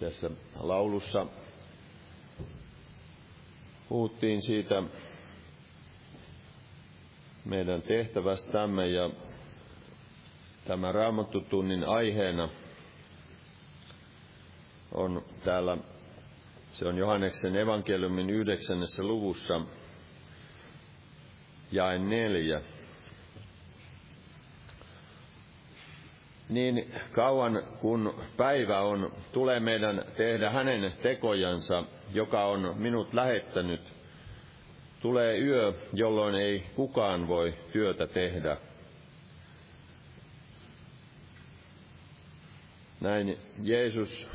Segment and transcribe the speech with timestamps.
[0.00, 1.26] Tässä laulussa
[3.88, 4.82] puhuttiin siitä
[7.44, 9.10] meidän tehtävästämme ja
[10.66, 12.48] tämä raamattutunnin aiheena
[14.94, 15.76] on täällä,
[16.72, 19.60] se on Johanneksen evankeliumin yhdeksännessä luvussa,
[21.72, 22.60] jae neljä.
[26.56, 31.84] Niin kauan kun päivä on, tulee meidän tehdä hänen tekojansa,
[32.14, 33.80] joka on minut lähettänyt.
[35.00, 38.56] Tulee yö, jolloin ei kukaan voi työtä tehdä.
[43.00, 44.26] Näin Jeesus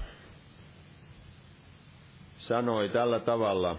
[2.38, 3.78] sanoi tällä tavalla,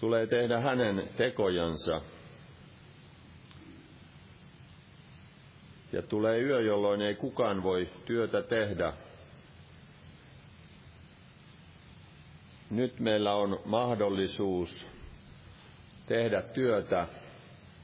[0.00, 2.00] tulee tehdä hänen tekojansa.
[5.92, 8.92] Ja tulee yö, jolloin ei kukaan voi työtä tehdä.
[12.70, 14.84] Nyt meillä on mahdollisuus
[16.06, 17.06] tehdä työtä.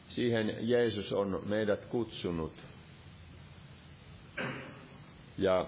[0.06, 2.52] Siihen Jeesus on meidät kutsunut.
[5.38, 5.66] Ja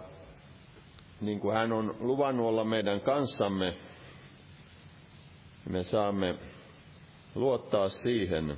[1.21, 3.75] niin kuin hän on luvannut olla meidän kanssamme,
[5.69, 6.35] me saamme
[7.35, 8.57] luottaa siihen.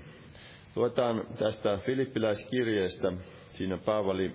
[0.76, 3.12] Luetaan tästä Filippiläiskirjeestä.
[3.54, 4.34] Siinä Paavali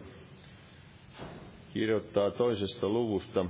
[1.74, 3.46] kirjoittaa toisesta luvusta.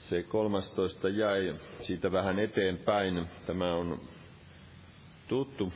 [0.00, 3.26] Se 13 jäi siitä vähän eteenpäin.
[3.46, 4.00] Tämä on
[5.28, 5.72] tuttu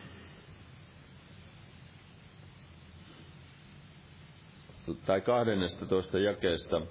[5.06, 6.82] tai 12 jakeesta.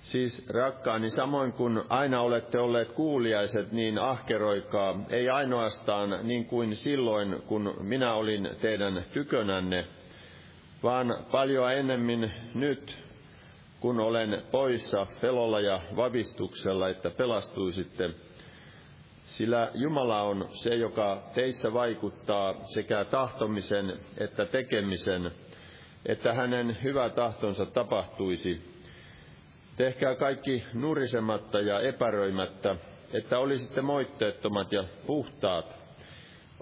[0.00, 7.42] Siis rakkaani, samoin kuin aina olette olleet kuuliaiset, niin ahkeroikaa, ei ainoastaan niin kuin silloin,
[7.46, 9.86] kun minä olin teidän tykönänne,
[10.82, 12.98] vaan paljon ennemmin nyt,
[13.80, 18.10] kun olen poissa pelolla ja vavistuksella, että pelastuisitte.
[19.24, 25.30] Sillä Jumala on se, joka teissä vaikuttaa sekä tahtomisen että tekemisen,
[26.06, 28.69] että hänen hyvä tahtonsa tapahtuisi.
[29.80, 32.76] Tehkää kaikki nurisematta ja epäröimättä,
[33.12, 35.78] että olisitte moitteettomat ja puhtaat,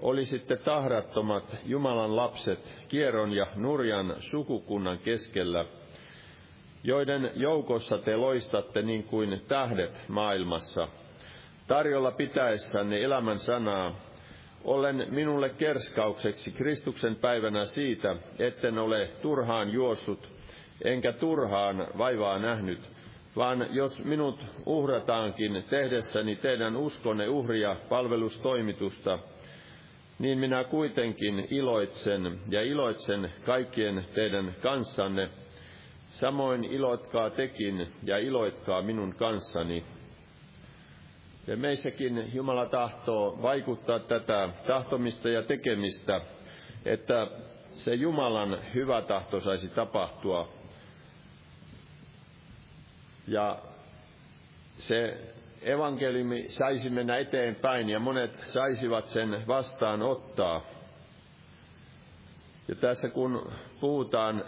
[0.01, 5.65] olisitte tahrattomat Jumalan lapset kierron ja nurjan sukukunnan keskellä,
[6.85, 10.89] joiden joukossa te loistatte niin kuin tähdet maailmassa,
[11.67, 13.95] tarjolla pitäessänne elämän sanaa,
[14.65, 20.29] olen minulle kerskaukseksi Kristuksen päivänä siitä, etten ole turhaan juossut,
[20.85, 22.98] enkä turhaan vaivaa nähnyt,
[23.39, 29.19] vaan jos minut uhrataankin tehdessäni teidän uskonne uhria palvelustoimitusta,
[30.19, 35.31] niin minä kuitenkin iloitsen ja iloitsen kaikkien teidän kanssanne.
[36.07, 39.85] Samoin iloitkaa tekin ja iloitkaa minun kanssani.
[41.47, 46.21] Ja meissäkin Jumala tahtoo vaikuttaa tätä tahtomista ja tekemistä,
[46.85, 47.27] että
[47.71, 50.58] se Jumalan hyvä tahto saisi tapahtua.
[53.29, 53.59] Ja
[54.79, 55.19] se
[55.63, 60.63] evankeliumi saisi mennä eteenpäin ja monet saisivat sen vastaanottaa.
[62.69, 64.45] Ja tässä kun puhutaan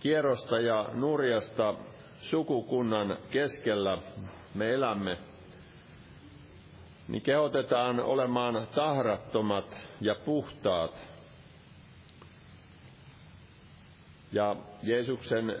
[0.00, 1.74] kierrosta ja nurjasta
[2.20, 3.98] sukukunnan keskellä
[4.54, 5.18] me elämme,
[7.08, 11.10] niin kehotetaan olemaan tahrattomat ja puhtaat.
[14.32, 15.56] Ja Jeesuksen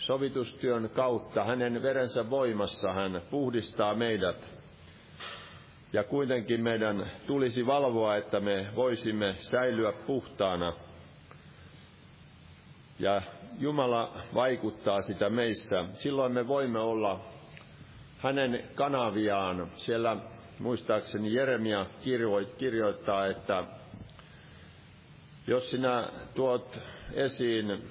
[0.00, 4.60] sovitustyön kautta, hänen verensä voimassa hän puhdistaa meidät.
[5.92, 10.72] Ja kuitenkin meidän tulisi valvoa, että me voisimme säilyä puhtaana.
[12.98, 13.22] Ja
[13.58, 15.84] Jumala vaikuttaa sitä meissä.
[15.92, 17.20] Silloin me voimme olla
[18.18, 20.16] hänen kanaviaan siellä
[20.58, 21.86] muistaakseni Jeremia
[22.58, 23.64] kirjoittaa, että
[25.46, 26.78] jos sinä tuot
[27.12, 27.90] esiin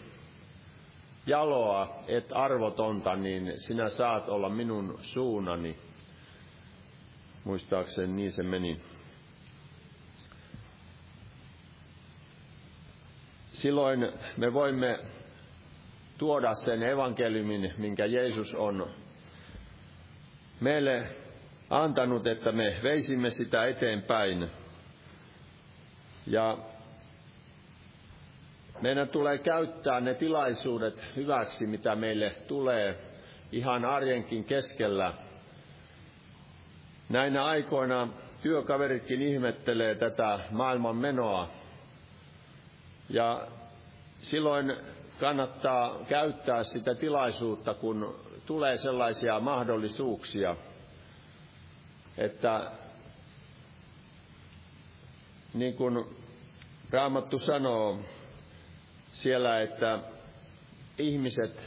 [1.30, 5.76] jaloa, et arvotonta, niin sinä saat olla minun suunani.
[7.44, 8.82] Muistaakseni niin se meni.
[13.48, 15.00] Silloin me voimme
[16.18, 18.90] tuoda sen evankeliumin, minkä Jeesus on
[20.60, 21.08] meille
[21.70, 24.50] antanut, että me veisimme sitä eteenpäin.
[26.28, 26.58] Ja
[28.82, 33.00] meidän tulee käyttää ne tilaisuudet hyväksi, mitä meille tulee
[33.52, 35.14] ihan arjenkin keskellä.
[37.10, 38.08] Näinä aikoina
[38.42, 41.50] työkaveritkin ihmettelee tätä maailman menoa.
[43.10, 43.48] Ja
[44.22, 44.76] silloin
[45.20, 48.16] kannattaa käyttää sitä tilaisuutta, kun
[48.46, 50.56] tulee sellaisia mahdollisuuksia–
[52.20, 52.72] että
[55.54, 56.06] niin kuin
[56.92, 58.00] Raamattu sanoo
[59.22, 60.00] siellä, että
[60.98, 61.62] ihmiset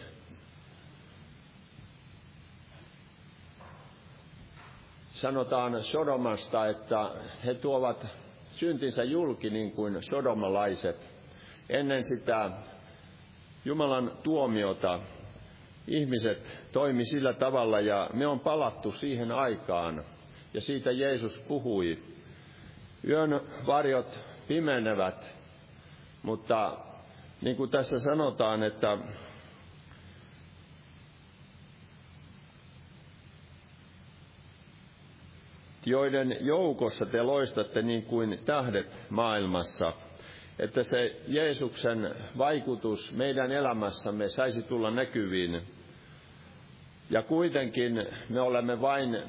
[5.11, 7.11] sanotaan Sodomasta, että
[7.45, 8.07] he tuovat
[8.53, 10.97] syntinsä julki niin kuin sodomalaiset.
[11.69, 12.51] Ennen sitä
[13.65, 15.01] Jumalan tuomiota
[15.88, 20.05] ihmiset toimi sillä tavalla ja me on palattu siihen aikaan,
[20.55, 21.99] ja siitä Jeesus puhui.
[23.09, 25.27] Yön varjot pimenevät,
[26.23, 26.79] mutta
[27.42, 28.98] niin kuin tässä sanotaan, että
[35.87, 39.92] joiden joukossa te loistatte niin kuin tähdet maailmassa,
[40.59, 45.62] että se Jeesuksen vaikutus meidän elämässämme saisi tulla näkyviin.
[47.11, 49.22] Ja kuitenkin me olemme vain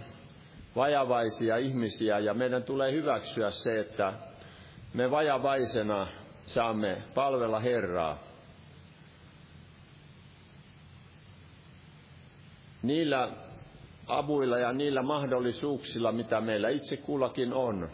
[0.76, 4.14] vajavaisia ihmisiä ja meidän tulee hyväksyä se, että
[4.94, 6.08] me vajavaisena
[6.48, 8.20] saamme palvella Herraa.
[12.84, 13.32] Niillä
[14.08, 17.90] avuilla ja niillä mahdollisuuksilla, mitä meillä itse kullakin on.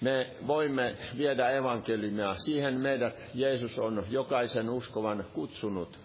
[0.00, 2.34] Me voimme viedä evankeliumia.
[2.34, 5.98] Siihen meidät Jeesus on jokaisen uskovan kutsunut.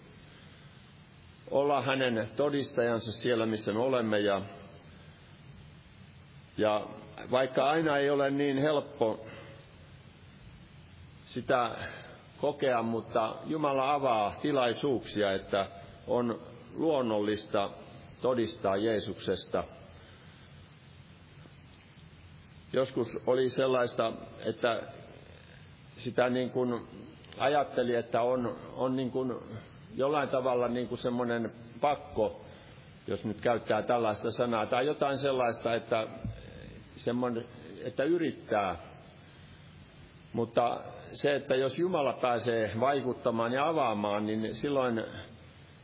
[1.50, 4.20] Olla hänen todistajansa siellä, missä me olemme.
[4.20, 4.42] Ja,
[6.56, 6.86] ja
[7.30, 9.26] vaikka aina ei ole niin helppo
[11.30, 11.70] sitä
[12.40, 15.66] kokea, mutta Jumala avaa tilaisuuksia, että
[16.06, 16.40] on
[16.74, 17.70] luonnollista
[18.20, 19.64] todistaa Jeesuksesta.
[22.72, 24.12] Joskus oli sellaista,
[24.44, 24.82] että
[25.90, 26.88] sitä niin kuin
[27.38, 29.34] ajatteli, että on, on niin kuin
[29.94, 32.44] jollain tavalla niin kuin semmoinen pakko,
[33.06, 36.06] jos nyt käyttää tällaista sanaa, tai jotain sellaista, että,
[36.96, 37.44] semmoinen,
[37.84, 38.89] että yrittää.
[40.32, 40.80] Mutta
[41.12, 45.04] se, että jos Jumala pääsee vaikuttamaan ja avaamaan, niin silloin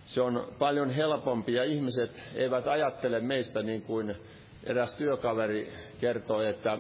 [0.07, 4.17] se on paljon helpompi ja ihmiset eivät ajattele meistä niin kuin
[4.65, 6.79] eräs työkaveri kertoi, että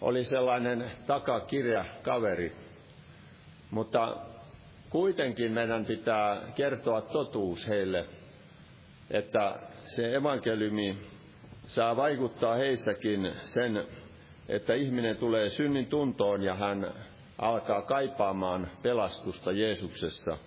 [0.00, 2.52] oli sellainen takakirja kaveri.
[3.70, 4.16] Mutta
[4.90, 8.06] kuitenkin meidän pitää kertoa totuus heille,
[9.10, 10.98] että se evankeliumi
[11.66, 13.86] saa vaikuttaa heissäkin sen,
[14.48, 16.92] että ihminen tulee synnin tuntoon ja hän
[17.38, 20.38] alkaa kaipaamaan pelastusta Jeesuksessa.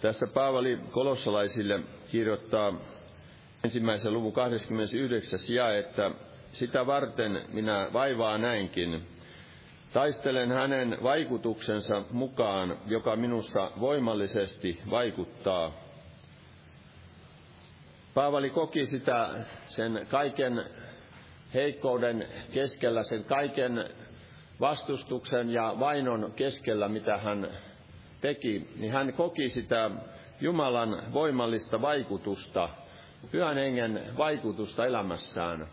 [0.00, 2.72] Tässä Paavali kolossalaisille kirjoittaa
[3.64, 5.38] ensimmäisen luvun 29.
[5.48, 6.10] ja että
[6.52, 9.02] sitä varten minä vaivaa näinkin.
[9.92, 15.72] Taistelen hänen vaikutuksensa mukaan, joka minussa voimallisesti vaikuttaa.
[18.16, 19.30] Paavali koki sitä
[19.66, 20.64] sen kaiken
[21.54, 23.84] heikkouden keskellä, sen kaiken
[24.60, 27.48] vastustuksen ja vainon keskellä, mitä hän
[28.20, 29.90] teki, niin hän koki sitä
[30.40, 32.68] Jumalan voimallista vaikutusta,
[33.30, 35.68] pyhän hengen vaikutusta elämässään.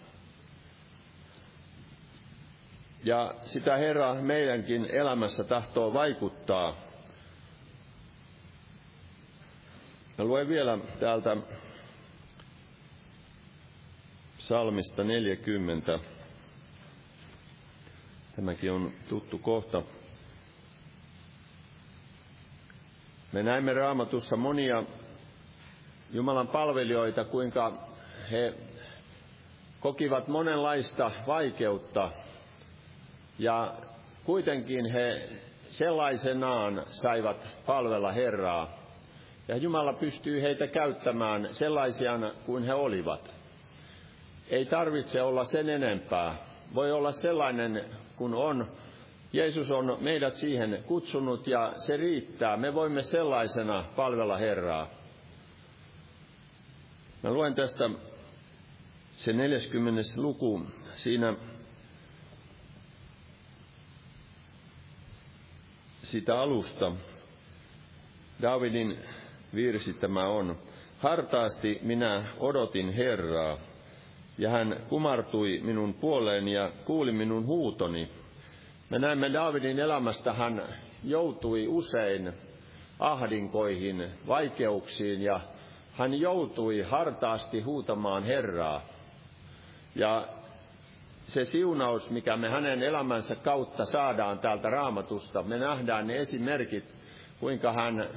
[3.04, 6.78] Ja sitä Herra meidänkin elämässä tahtoo vaikuttaa.
[10.18, 11.38] Mä luen vielä täältä
[14.44, 16.00] Salmista 40.
[18.36, 19.82] Tämäkin on tuttu kohta.
[23.32, 24.84] Me näemme raamatussa monia
[26.12, 27.88] Jumalan palvelijoita, kuinka
[28.32, 28.54] he
[29.80, 32.12] kokivat monenlaista vaikeutta
[33.40, 33.74] ja
[34.24, 35.30] kuitenkin he
[35.70, 38.78] sellaisenaan saivat palvella Herraa.
[39.48, 43.43] Ja Jumala pystyy heitä käyttämään sellaisiana kuin he olivat.
[44.54, 46.38] Ei tarvitse olla sen enempää.
[46.76, 47.86] Voi olla sellainen
[48.16, 48.72] kun on,
[49.34, 52.58] Jeesus on meidät siihen kutsunut ja se riittää.
[52.58, 54.90] Me voimme sellaisena palvella Herraa.
[57.24, 57.90] Mä luen tästä
[59.12, 60.02] se 40.
[60.18, 60.62] luku.
[60.96, 61.36] Siinä
[66.04, 66.92] sitä alusta.
[68.42, 68.98] Davidin
[69.56, 70.58] virsi tämä on.
[71.00, 73.58] Hartaasti minä odotin Herraa,
[74.38, 78.10] ja hän kumartui minun puoleeni ja kuuli minun huutoni.
[78.90, 80.64] Me näemme Davidin elämästä, hän
[81.04, 82.34] joutui usein
[83.00, 85.40] ahdinkoihin, vaikeuksiin ja
[85.94, 88.82] hän joutui hartaasti huutamaan Herraa.
[89.96, 90.28] Ja
[91.26, 96.86] se siunaus, mikä me hänen elämänsä kautta saadaan täältä raamatusta, me nähdään ne esimerkit,
[97.40, 98.10] kuinka hän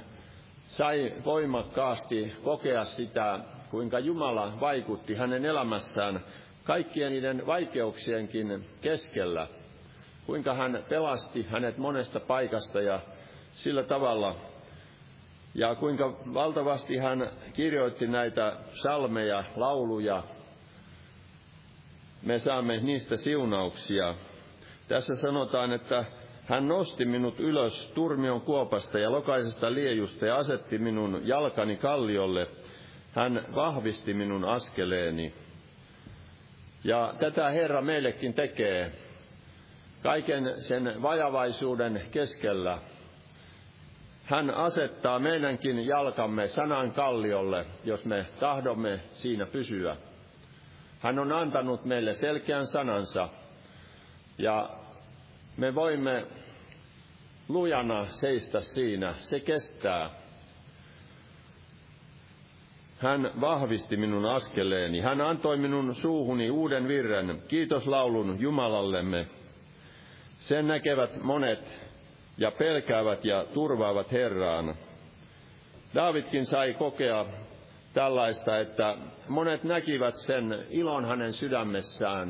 [0.67, 6.21] sai voimakkaasti kokea sitä, kuinka Jumala vaikutti hänen elämässään
[6.65, 9.49] kaikkien niiden vaikeuksienkin keskellä
[10.27, 13.01] kuinka hän pelasti hänet monesta paikasta ja
[13.55, 14.37] sillä tavalla,
[15.55, 20.23] ja kuinka valtavasti hän kirjoitti näitä salmeja, lauluja.
[22.23, 24.15] Me saamme niistä siunauksia.
[24.89, 26.05] Tässä sanotaan, että
[26.47, 32.47] hän nosti minut ylös turmion kuopasta ja lokaisesta liejusta ja asetti minun jalkani kalliolle.
[33.17, 35.35] Hän vahvisti minun askeleeni.
[36.85, 38.93] Ja tätä Herra meillekin tekee
[40.03, 42.79] kaiken sen vajavaisuuden keskellä
[44.27, 49.97] hän asettaa meidänkin jalkamme sanan kalliolle, jos me tahdomme siinä pysyä.
[51.01, 53.29] Hän on antanut meille selkeän sanansa
[54.39, 54.71] ja
[55.57, 56.27] me voimme
[57.49, 59.13] lujana seistä siinä.
[59.13, 60.11] Se kestää.
[62.99, 65.01] Hän vahvisti minun askeleeni.
[65.01, 69.27] Hän antoi minun suuhuni uuden virren, kiitoslaulun Jumalallemme.
[70.39, 71.81] Sen näkevät monet
[72.39, 74.75] ja pelkäävät ja turvaavat Herraan.
[75.95, 77.27] Davidkin sai kokea
[77.95, 78.97] tällaista, että
[79.29, 82.29] monet näkivät sen ilon hänen sydämessään.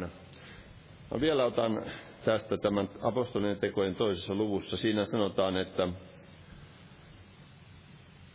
[1.10, 1.82] Mä vielä otan
[2.24, 4.76] tästä tämän apostolien tekojen toisessa luvussa.
[4.76, 5.88] Siinä sanotaan, että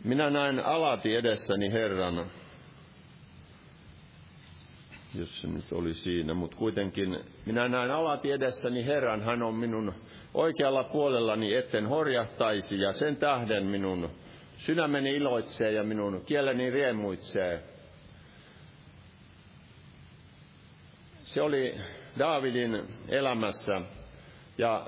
[0.04, 2.26] minä näen alati edessäni Herran,
[5.14, 9.94] jos se nyt oli siinä, mutta kuitenkin minä näen alati edessäni Herran, hän on minun
[10.34, 14.10] oikealla puolellani, etten horjahtaisi, ja sen tähden minun
[14.56, 17.62] sydämeni iloitsee ja minun kieleni riemuitsee.
[21.20, 21.74] Se oli
[22.18, 23.80] Daavidin elämässä
[24.58, 24.86] ja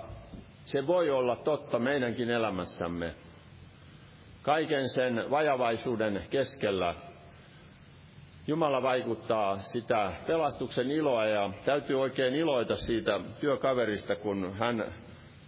[0.64, 3.14] se voi olla totta meidänkin elämässämme.
[4.44, 6.94] Kaiken sen vajavaisuuden keskellä
[8.46, 14.85] Jumala vaikuttaa sitä pelastuksen iloa ja täytyy oikein iloita siitä työkaverista, kun hän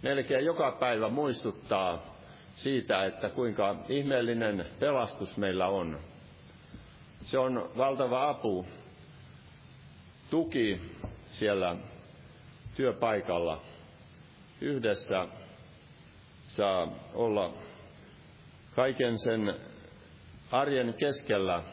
[0.03, 2.15] melkein joka päivä muistuttaa
[2.55, 5.99] siitä, että kuinka ihmeellinen pelastus meillä on.
[7.21, 8.65] Se on valtava apu,
[10.29, 10.81] tuki
[11.31, 11.75] siellä
[12.75, 13.61] työpaikalla.
[14.61, 15.27] Yhdessä
[16.47, 17.53] saa olla
[18.77, 19.55] kaiken sen
[20.51, 21.63] arjen keskellä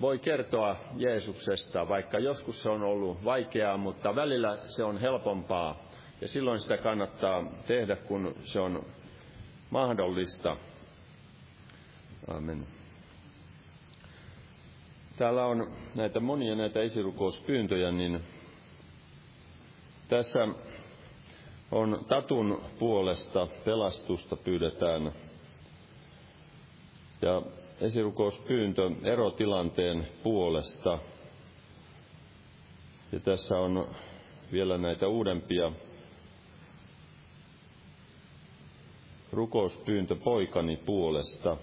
[0.00, 5.90] voi kertoa Jeesuksesta, vaikka joskus se on ollut vaikeaa, mutta välillä se on helpompaa
[6.20, 8.86] ja silloin sitä kannattaa tehdä, kun se on
[9.70, 10.56] mahdollista.
[12.28, 12.66] Amen.
[15.16, 18.20] Täällä on näitä monia näitä esirukouspyyntöjä, niin
[20.08, 20.48] tässä
[21.72, 25.12] on Tatun puolesta pelastusta pyydetään.
[27.22, 27.42] Ja
[27.80, 30.98] esirukouspyyntö erotilanteen puolesta.
[33.12, 33.88] Ja tässä on
[34.52, 35.72] vielä näitä uudempia
[39.32, 41.56] rukouspyyntö poikani puolesta.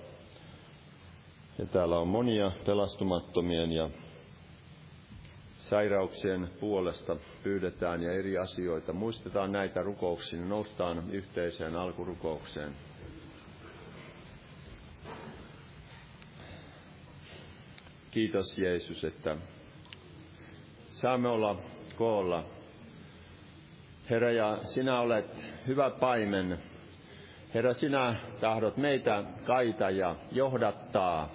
[1.58, 3.90] Ja täällä on monia pelastumattomien ja
[5.70, 8.94] sairauksien puolesta pyydetään ja eri asioita.
[8.94, 12.74] Muistetaan näitä rukouksia, noustaan yhteiseen alkurukoukseen.
[18.12, 19.38] Kiitos Jeesus, että
[20.90, 21.62] saamme olla
[21.96, 22.46] koolla.
[24.10, 26.58] Herra, ja sinä olet hyvä paimen,
[27.54, 31.30] Herra, sinä tahdot meitä kaita ja johdattaa.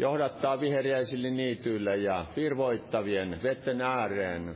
[0.00, 4.54] Johdattaa viheriäisille niityille ja virvoittavien vetten ääreen.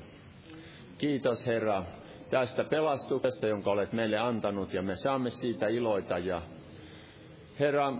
[0.99, 1.85] Kiitos Herra
[2.31, 6.19] tästä pelastuksesta, jonka olet meille antanut ja me saamme siitä iloita.
[6.19, 6.43] Ja
[7.61, 7.93] Herra,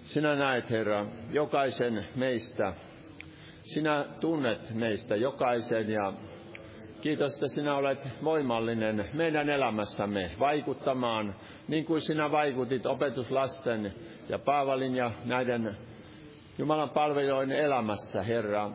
[0.00, 2.72] sinä näet Herra jokaisen meistä.
[3.62, 6.12] Sinä tunnet meistä jokaisen ja
[7.00, 11.34] Kiitos, että sinä olet voimallinen meidän elämässämme vaikuttamaan,
[11.68, 13.94] niin kuin sinä vaikutit opetuslasten
[14.28, 15.76] ja Paavalin ja näiden
[16.58, 18.70] Jumalan palvelijoiden elämässä, Herra.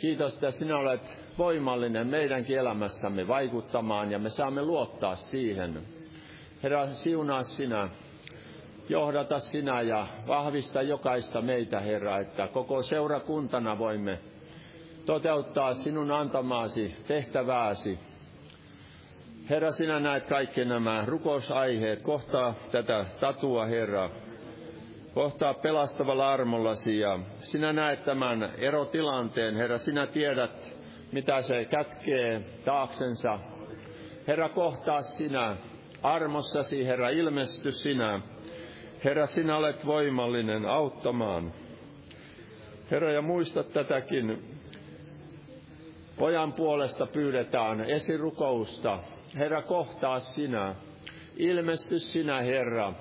[0.00, 1.00] Kiitos, että sinä olet
[1.38, 5.82] voimallinen meidänkin elämässämme vaikuttamaan ja me saamme luottaa siihen.
[6.62, 7.88] Herra, siunaa sinä,
[8.88, 14.18] johdata sinä ja vahvista jokaista meitä, Herra, että koko seurakuntana voimme
[15.06, 17.98] toteuttaa sinun antamaasi tehtävääsi.
[19.50, 22.02] Herra, sinä näet kaikki nämä rukousaiheet.
[22.02, 24.10] Kohtaa tätä tatua, Herra.
[25.16, 29.56] Kohtaa pelastavalla armollasi ja sinä näet tämän erotilanteen.
[29.56, 30.74] Herra, sinä tiedät,
[31.12, 33.38] mitä se kätkee taaksensa.
[34.26, 35.56] Herra, kohtaa sinä
[36.02, 38.20] armossasi, Herra, ilmesty sinä.
[39.04, 41.52] Herra, sinä olet voimallinen auttamaan.
[42.90, 44.44] Herra, ja muista tätäkin
[46.18, 48.98] Pojan puolesta pyydetään esirukousta.
[49.36, 50.74] Herra, kohtaa sinä.
[51.36, 52.92] Ilmesty sinä, Herra.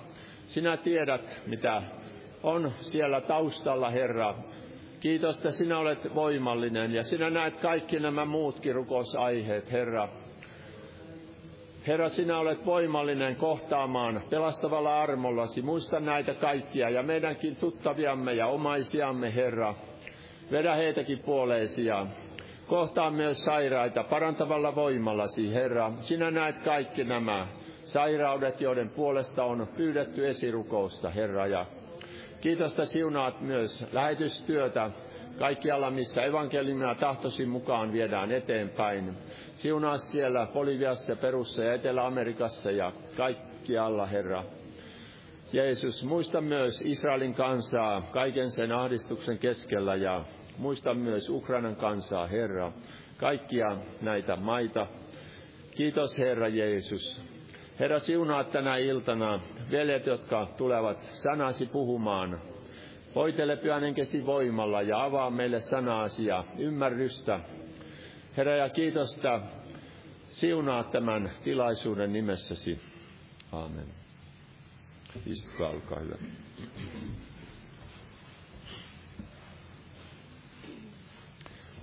[0.47, 1.81] Sinä tiedät, mitä
[2.45, 4.35] on siellä taustalla, Herra.
[4.99, 10.09] Kiitos, että sinä olet voimallinen ja sinä näet kaikki nämä muutkin rukousaiheet, Herra.
[11.87, 15.61] Herra, sinä olet voimallinen kohtaamaan pelastavalla armollasi.
[15.61, 19.75] Muista näitä kaikkia ja meidänkin tuttaviamme ja omaisiamme, Herra.
[20.51, 22.07] Vedä heitäkin puoleesi ja
[22.67, 25.91] Kohtaa myös sairaita parantavalla voimallasi, Herra.
[25.99, 27.47] Sinä näet kaikki nämä
[27.83, 31.47] sairaudet, joiden puolesta on pyydetty esirukousta, Herra.
[31.47, 31.65] Ja
[32.45, 34.91] kiitosta siunaat myös lähetystyötä
[35.39, 39.13] kaikkialla, missä evankeliumia tahtosi mukaan viedään eteenpäin.
[39.55, 44.43] Siunaa siellä Boliviassa, Perussa ja Etelä-Amerikassa ja kaikkialla, Herra.
[45.53, 50.25] Jeesus, muista myös Israelin kansaa kaiken sen ahdistuksen keskellä ja
[50.57, 52.71] muista myös Ukrainan kansaa, Herra,
[53.17, 54.87] kaikkia näitä maita.
[55.71, 57.21] Kiitos, Herra Jeesus.
[57.79, 59.39] Herra, siunaa tänä iltana
[59.71, 62.41] veljet, jotka tulevat sanasi puhumaan.
[63.15, 67.39] Voitele pyhän enkesi voimalla ja avaa meille sanaasi ja ymmärrystä.
[68.37, 69.41] Herra, ja kiitosta
[70.27, 72.81] siunaa tämän tilaisuuden nimessäsi.
[73.51, 73.87] Amen.
[75.25, 76.15] Istukaa, olkaa hyvä.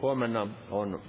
[0.02, 1.02] Huomenna on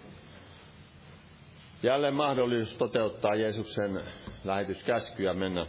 [1.83, 4.01] jälleen mahdollisuus toteuttaa Jeesuksen
[4.43, 5.65] lähetyskäskyä mennä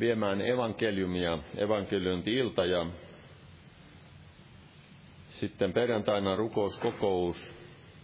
[0.00, 2.86] viemään evankeliumia, evankeliointi-ilta ja
[5.28, 7.50] sitten perjantaina rukouskokous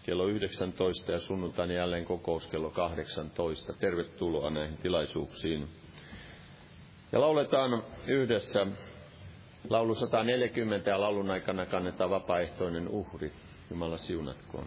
[0.07, 3.73] kello 19 ja sunnuntaina jälleen kokous kello 18.
[3.73, 5.69] Tervetuloa näihin tilaisuuksiin.
[7.13, 8.67] Ja lauletaan yhdessä
[9.71, 13.33] laulu 140 ja laulun aikana kannetaan vapaaehtoinen uhri.
[13.71, 14.67] Jumala siunatkoon.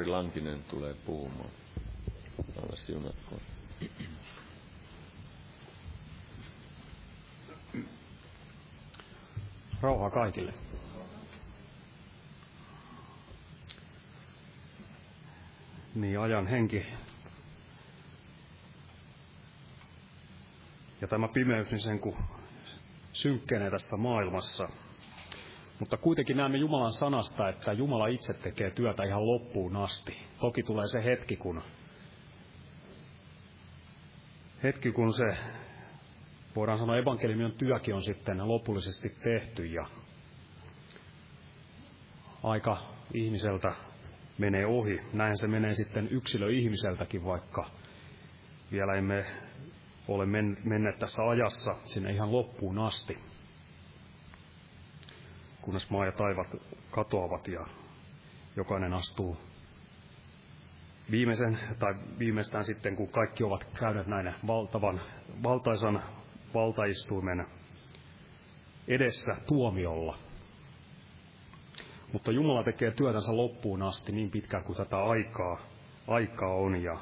[0.00, 1.50] Lauri Lankinen tulee puhumaan.
[2.62, 3.40] Alla siunatkoon.
[9.80, 10.52] Rauha kaikille.
[15.94, 16.86] Niin, ajan henki.
[21.00, 22.16] Ja tämä pimeys, niin sen kun
[23.12, 24.68] synkkenee tässä maailmassa,
[25.80, 30.16] mutta kuitenkin näemme Jumalan sanasta, että Jumala itse tekee työtä ihan loppuun asti.
[30.40, 31.62] Toki tulee se hetki, kun
[34.62, 35.36] hetki, kun se,
[36.56, 39.86] voidaan sanoa, evankeliumin työkin on sitten lopullisesti tehty ja
[42.42, 42.82] aika
[43.14, 43.74] ihmiseltä
[44.38, 45.00] menee ohi.
[45.12, 47.70] Näin se menee sitten yksilö ihmiseltäkin, vaikka
[48.72, 49.26] vielä emme
[50.08, 50.26] ole
[50.64, 53.18] menneet tässä ajassa sinne ihan loppuun asti,
[55.62, 56.46] kunnes maa ja taivat
[56.90, 57.66] katoavat ja
[58.56, 59.36] jokainen astuu
[61.10, 65.00] viimeisen, tai viimeistään sitten, kun kaikki ovat käyneet näin valtavan,
[65.42, 66.02] valtaisan
[66.54, 67.46] valtaistuimen
[68.88, 70.18] edessä tuomiolla.
[72.12, 75.60] Mutta Jumala tekee työtänsä loppuun asti niin pitkään kuin tätä aikaa,
[76.08, 76.98] aikaa on, ja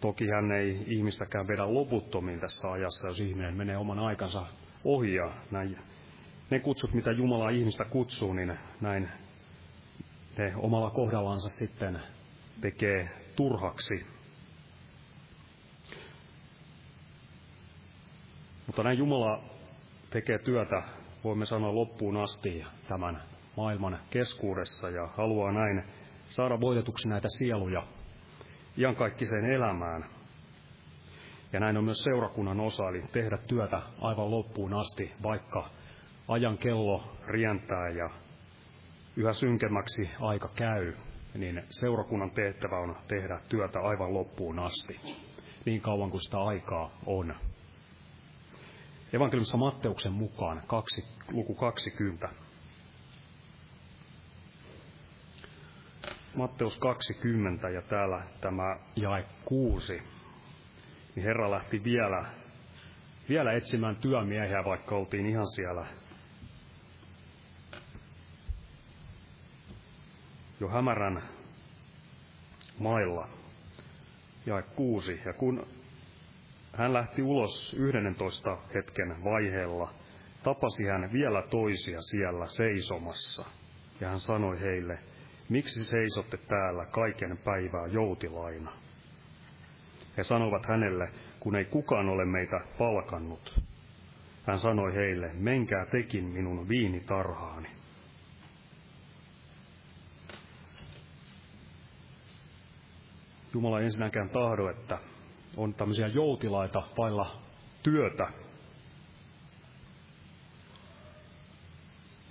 [0.00, 4.46] toki hän ei ihmistäkään vedä loputtomiin tässä ajassa, jos ihminen menee oman aikansa
[4.84, 5.78] ohi, ja näin,
[6.52, 9.08] ne kutsut, mitä Jumala ihmistä kutsuu, niin näin
[10.38, 12.00] ne omalla kohdallansa sitten
[12.60, 14.06] tekee turhaksi.
[18.66, 19.44] Mutta näin Jumala
[20.10, 20.82] tekee työtä,
[21.24, 23.22] voimme sanoa loppuun asti tämän
[23.56, 25.84] maailman keskuudessa ja haluaa näin
[26.28, 27.86] saada voitetuksi näitä sieluja
[28.78, 30.04] iankaikkiseen elämään.
[31.52, 35.70] Ja näin on myös seurakunnan osa, eli tehdä työtä aivan loppuun asti, vaikka
[36.28, 38.10] ajan kello rientää ja
[39.16, 40.92] yhä synkemmäksi aika käy
[41.34, 45.00] niin seurakunnan tehtävä on tehdä työtä aivan loppuun asti,
[45.64, 47.34] niin kauan kuin sitä aikaa on.
[49.12, 52.28] Evankeliumissa Matteuksen mukaan kaksi, luku 20.
[56.34, 60.02] Matteus 20 ja täällä tämä jae 6.
[61.14, 62.24] Niin Herra lähti vielä,
[63.28, 65.86] vielä etsimään työmiehiä, vaikka oltiin ihan siellä
[70.62, 71.22] jo hämärän
[72.78, 73.28] mailla.
[74.46, 75.20] Ja kuusi.
[75.24, 75.66] Ja kun
[76.72, 79.94] hän lähti ulos 11 hetken vaiheella,
[80.42, 83.44] tapasi hän vielä toisia siellä seisomassa.
[84.00, 84.98] Ja hän sanoi heille,
[85.48, 88.72] miksi seisotte täällä kaiken päivää joutilaina?
[90.16, 91.08] He sanovat hänelle,
[91.40, 93.60] kun ei kukaan ole meitä palkannut.
[94.46, 97.81] Hän sanoi heille, menkää tekin minun viinitarhaani.
[103.54, 104.98] Jumala ensinnäkään tahdo, että
[105.56, 107.42] on tämmöisiä joutilaita vailla
[107.82, 108.28] työtä.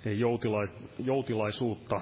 [0.04, 0.58] Ei joutila,
[0.98, 2.00] joutilaisuutta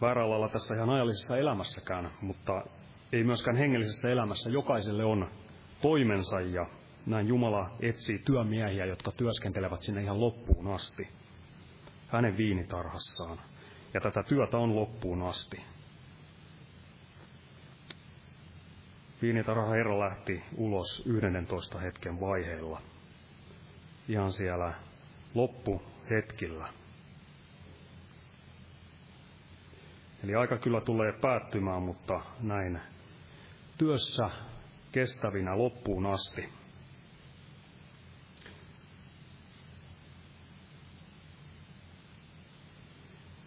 [0.00, 2.62] väärällä lailla tässä ihan ajallisessa elämässäkään, mutta
[3.12, 4.50] ei myöskään hengellisessä elämässä.
[4.50, 5.28] Jokaiselle on
[5.82, 6.66] toimensa ja
[7.06, 11.08] näin Jumala etsii työmiehiä, jotka työskentelevät sinne ihan loppuun asti.
[12.08, 13.40] Hänen viinitarhassaan.
[13.94, 15.75] Ja tätä työtä on loppuun asti.
[19.22, 22.80] Viinitarha Herra lähti ulos 11 hetken vaiheilla.
[24.08, 24.74] Ihan siellä
[25.34, 26.68] loppuhetkillä.
[30.24, 32.80] Eli aika kyllä tulee päättymään, mutta näin
[33.78, 34.30] työssä
[34.92, 36.48] kestävinä loppuun asti.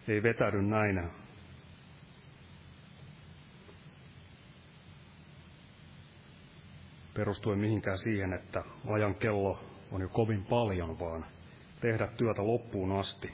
[0.08, 1.10] Ei vetäydy näin
[7.20, 11.26] perustuen mihinkään siihen, että ajan kello on jo kovin paljon, vaan
[11.80, 13.32] tehdä työtä loppuun asti.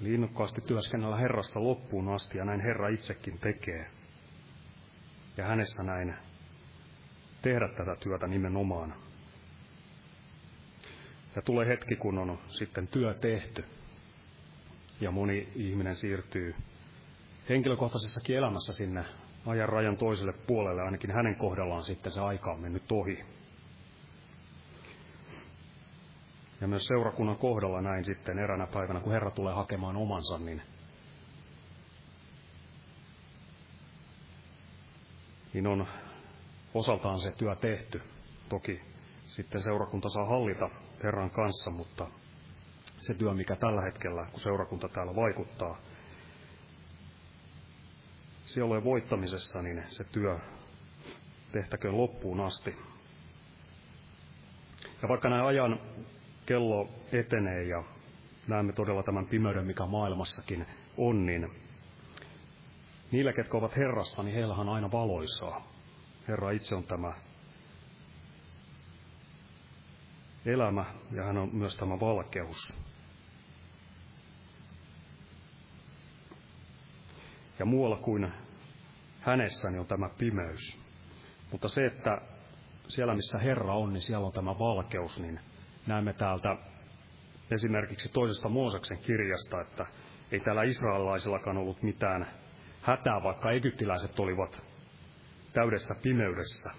[0.00, 3.90] Eli innokkaasti työskennellä Herrassa loppuun asti, ja näin Herra itsekin tekee.
[5.36, 6.14] Ja hänessä näin
[7.42, 8.94] tehdä tätä työtä nimenomaan.
[11.36, 13.79] Ja tulee hetki, kun on sitten työ tehty
[15.00, 16.54] ja moni ihminen siirtyy
[17.48, 19.04] henkilökohtaisessakin elämässä sinne
[19.46, 23.24] ajan rajan toiselle puolelle, ainakin hänen kohdallaan sitten se aika on mennyt ohi.
[26.60, 30.62] Ja myös seurakunnan kohdalla näin sitten eränä päivänä, kun Herra tulee hakemaan omansa, niin,
[35.52, 35.86] niin on
[36.74, 38.02] osaltaan se työ tehty.
[38.48, 38.80] Toki
[39.22, 40.70] sitten seurakunta saa hallita
[41.02, 42.06] Herran kanssa, mutta
[43.00, 45.78] se työ, mikä tällä hetkellä, kun seurakunta täällä vaikuttaa
[48.44, 50.38] sielujen voittamisessa, niin se työ
[51.52, 52.76] tehtäköön loppuun asti.
[55.02, 55.80] Ja vaikka näin ajan
[56.46, 57.84] kello etenee ja
[58.48, 61.50] näemme todella tämän pimeyden, mikä maailmassakin on, niin
[63.12, 65.66] niillä, ketkä ovat Herrassa, niin heillähän on aina valoisaa.
[66.28, 67.12] Herra itse on tämä
[70.46, 72.74] elämä ja hän on myös tämä valkeus.
[77.60, 78.32] Ja muualla kuin
[79.20, 80.80] hänessä niin on tämä pimeys.
[81.52, 82.20] Mutta se, että
[82.88, 85.40] siellä missä Herra on, niin siellä on tämä valkeus, niin
[85.86, 86.56] näemme täältä
[87.50, 89.86] esimerkiksi toisesta Mooseksen kirjasta, että
[90.32, 92.26] ei täällä israelilaisillakaan ollut mitään
[92.82, 94.64] hätää, vaikka egyptiläiset olivat
[95.52, 96.70] täydessä pimeydessä.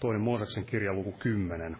[0.00, 1.76] Toinen Mooseksen kirja luku 10.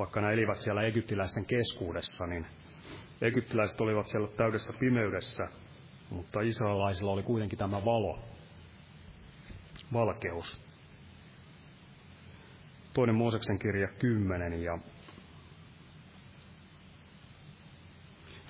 [0.00, 2.46] Vaikka nämä elivät siellä egyptiläisten keskuudessa, niin
[3.20, 5.48] egyptiläiset olivat siellä täydessä pimeydessä,
[6.10, 8.18] mutta israelaisilla oli kuitenkin tämä valo,
[9.92, 10.66] valkeus.
[12.94, 14.78] Toinen Mooseksen kirja 10 ja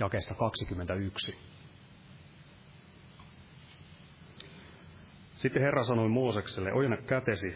[0.00, 1.38] jakeesta 21.
[5.34, 7.54] Sitten Herra sanoi Moosekselle, ojenna kätesi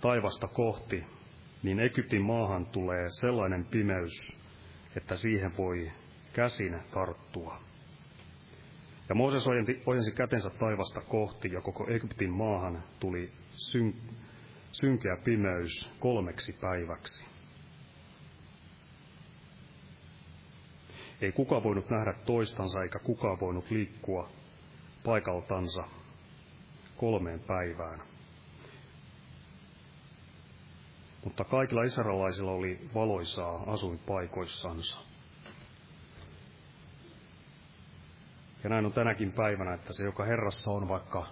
[0.00, 1.19] taivasta kohti,
[1.62, 4.32] niin Egyptin maahan tulee sellainen pimeys,
[4.96, 5.90] että siihen voi
[6.32, 7.60] käsin tarttua.
[9.08, 9.48] Ja Mooses
[9.86, 13.94] ojensi kätensä taivasta kohti, ja koko Egyptin maahan tuli syn-
[14.72, 17.24] synkeä pimeys kolmeksi päiväksi.
[21.20, 24.28] Ei kuka voinut nähdä toistansa, eikä kuka voinut liikkua
[25.04, 25.84] paikaltansa
[26.96, 28.09] kolmeen päivään.
[31.24, 34.98] Mutta kaikilla israelaisilla oli valoisaa asuinpaikoissansa.
[38.64, 41.26] Ja näin on tänäkin päivänä, että se, joka Herrassa on, vaikka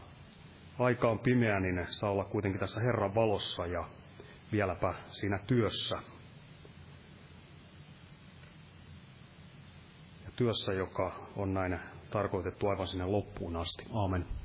[0.79, 3.85] aika on pimeä, niin saa olla kuitenkin tässä Herran valossa ja
[4.53, 5.99] vieläpä siinä työssä.
[10.25, 11.81] Ja työssä, joka on näin
[12.11, 13.87] tarkoitettu aivan sinne loppuun asti.
[13.93, 14.38] Aamen.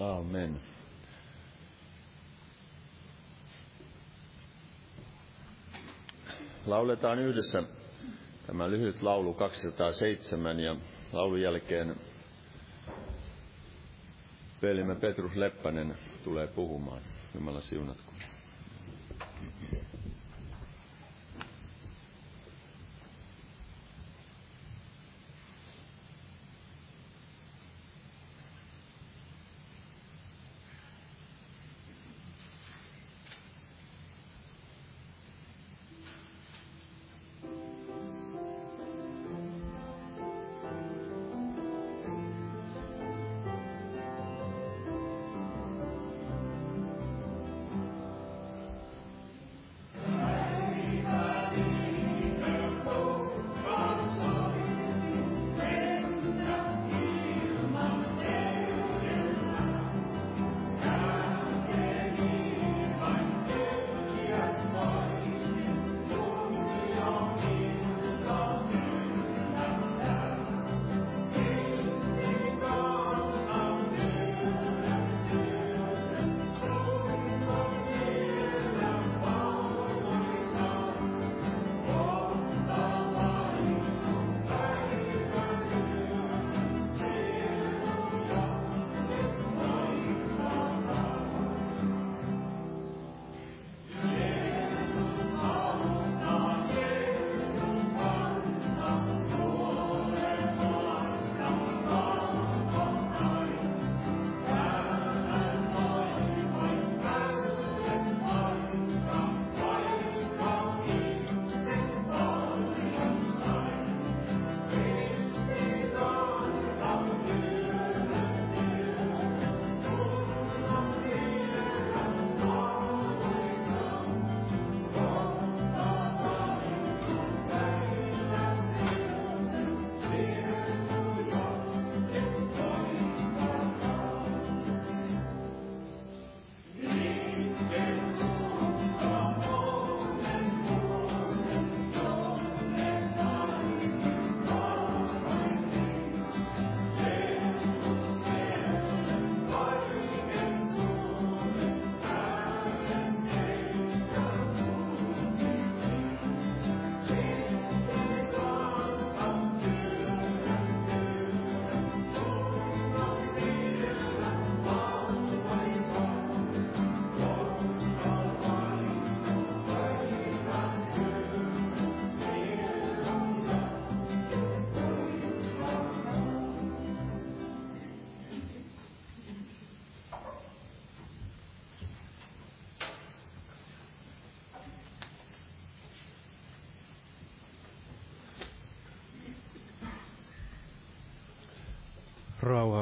[0.00, 0.60] Amen.
[6.66, 7.62] Lauletaan yhdessä
[8.46, 10.76] tämä lyhyt laulu 207 ja
[11.12, 11.96] laulun jälkeen
[14.62, 15.94] velimme Petrus Leppänen
[16.24, 17.02] tulee puhumaan.
[17.34, 18.05] Jumala siunatko.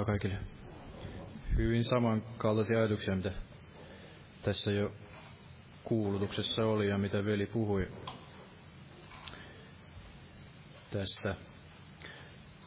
[0.05, 0.39] Rauhaa kaikille.
[1.57, 3.33] Hyvin samankaltaisia ajatuksia, mitä
[4.43, 4.93] tässä jo
[5.85, 7.89] kuulutuksessa oli ja mitä veli puhui
[10.91, 11.35] tästä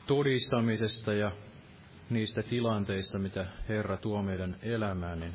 [0.08, 1.32] todistamisesta ja
[2.10, 5.34] niistä tilanteista, mitä Herra tuo meidän elämään, niin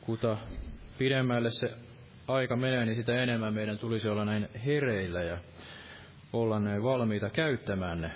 [0.00, 0.36] kuta
[0.98, 1.70] pidemmälle se
[2.28, 5.38] aika menee, niin sitä enemmän meidän tulisi olla näin hereillä ja
[6.32, 8.10] olla näin valmiita käyttämään ne,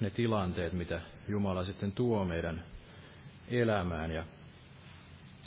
[0.00, 2.64] ne tilanteet, mitä Jumala sitten tuo meidän
[3.48, 4.10] elämään.
[4.10, 4.24] Ja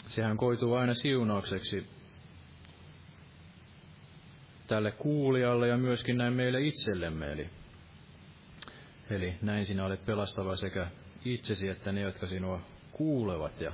[0.07, 1.87] sehän koituu aina siunaukseksi
[4.67, 7.31] tälle kuulijalle ja myöskin näin meille itsellemme.
[7.31, 7.49] Eli,
[9.09, 10.87] eli näin sinä olet pelastava sekä
[11.25, 13.61] itsesi että ne, jotka sinua kuulevat.
[13.61, 13.71] Ja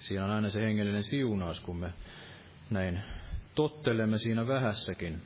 [0.00, 1.92] siinä on aina se hengellinen siunaus, kun me
[2.70, 3.00] näin
[3.54, 5.22] tottelemme siinä vähässäkin,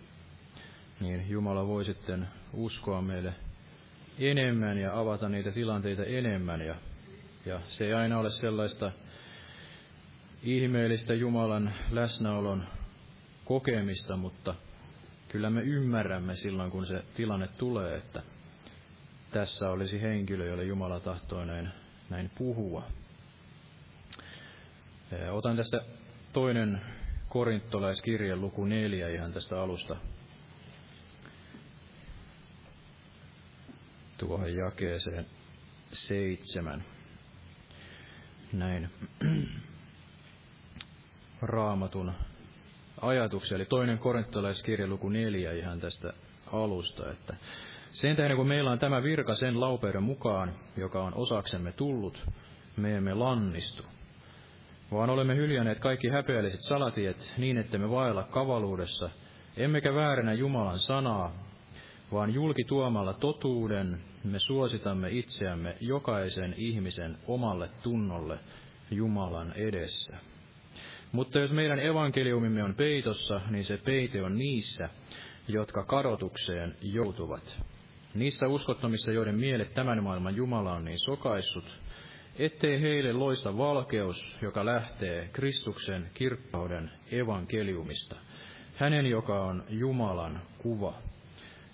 [1.00, 3.34] niin Jumala voi sitten uskoa meille
[4.18, 6.60] enemmän ja avata niitä tilanteita enemmän.
[6.60, 6.74] Ja,
[7.46, 8.92] ja se ei aina ole sellaista
[10.42, 12.64] ihmeellistä Jumalan läsnäolon
[13.44, 14.54] kokemista, mutta
[15.28, 18.22] kyllä me ymmärrämme silloin, kun se tilanne tulee, että
[19.30, 21.68] tässä olisi henkilö, jolle Jumala tahtoo näin,
[22.10, 22.84] näin puhua.
[25.30, 25.80] Otan tästä
[26.32, 26.80] toinen
[27.28, 29.96] korintolaiskirjan luku neljä ihan tästä alusta
[34.26, 35.26] tuohon jakeeseen
[35.92, 36.84] seitsemän.
[38.52, 38.90] Näin
[41.42, 42.12] raamatun
[43.00, 46.12] ajatuksia, eli toinen korintolaiskirja luku neljä ihan tästä
[46.52, 47.34] alusta, että
[47.92, 52.26] sen tähden kun meillä on tämä virka sen laupeuden mukaan, joka on osaksemme tullut,
[52.76, 53.82] me emme lannistu,
[54.92, 59.10] vaan olemme hyljänneet kaikki häpeälliset salatiet niin, että me vaella kavaluudessa,
[59.56, 61.32] emmekä vääränä Jumalan sanaa,
[62.12, 68.38] vaan julkituomalla totuuden me suositamme itseämme jokaisen ihmisen omalle tunnolle
[68.90, 70.16] Jumalan edessä.
[71.12, 74.88] Mutta jos meidän evankeliumimme on peitossa, niin se peite on niissä,
[75.48, 77.62] jotka kadotukseen joutuvat.
[78.14, 81.64] Niissä uskottomissa, joiden mielet tämän maailman Jumala on niin sokaissut,
[82.38, 88.16] ettei heille loista valkeus, joka lähtee Kristuksen kirkkauden evankeliumista,
[88.76, 90.94] hänen, joka on Jumalan kuva.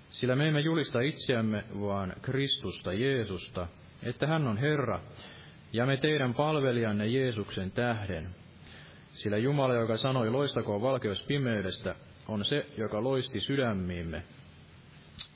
[0.09, 3.67] Sillä me emme julista itseämme, vaan Kristusta Jeesusta,
[4.03, 5.01] että hän on Herra,
[5.73, 8.29] ja me teidän palvelijanne Jeesuksen tähden.
[9.13, 11.95] Sillä Jumala, joka sanoi, loistakoon valkeus pimeydestä,
[12.29, 14.23] on se, joka loisti sydämiimme,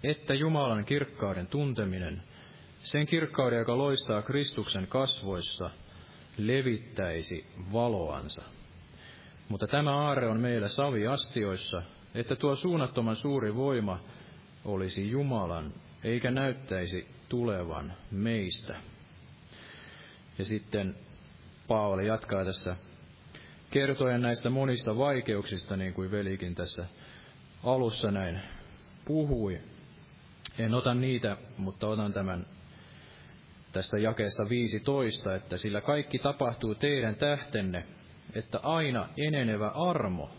[0.04, 2.22] että Jumalan kirkkauden tunteminen–
[2.82, 5.70] sen kirkkauden, joka loistaa Kristuksen kasvoissa,
[6.38, 8.44] levittäisi valoansa.
[9.48, 11.82] Mutta tämä aare on meillä saviastioissa,
[12.14, 14.00] että tuo suunnattoman suuri voima
[14.64, 15.72] olisi Jumalan,
[16.04, 18.80] eikä näyttäisi tulevan meistä.
[20.38, 20.96] Ja sitten
[21.68, 22.76] Paavali jatkaa tässä
[23.70, 26.86] kertoen näistä monista vaikeuksista, niin kuin velikin tässä
[27.64, 28.40] alussa näin
[29.04, 29.60] puhui.
[30.58, 32.46] En ota niitä, mutta otan tämän
[33.72, 37.84] tästä jakeesta 15, että sillä kaikki tapahtuu teidän tähtenne,
[38.34, 40.30] että aina enenevä armo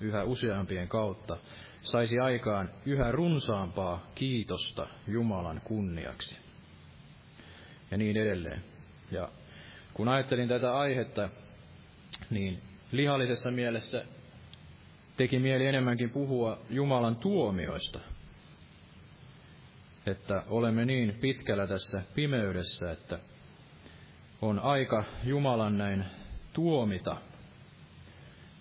[0.00, 1.36] yhä useampien kautta
[1.82, 6.38] saisi aikaan yhä runsaampaa kiitosta Jumalan kunniaksi.
[7.90, 8.64] Ja niin edelleen.
[9.10, 9.28] Ja
[9.94, 11.28] kun ajattelin tätä aihetta,
[12.30, 12.62] niin
[12.92, 14.04] lihallisessa mielessä
[15.16, 18.00] teki mieli enemmänkin puhua Jumalan tuomioista–
[20.06, 23.18] että olemme niin pitkällä tässä pimeydessä, että
[24.42, 26.04] on aika Jumalan näin
[26.52, 27.16] tuomita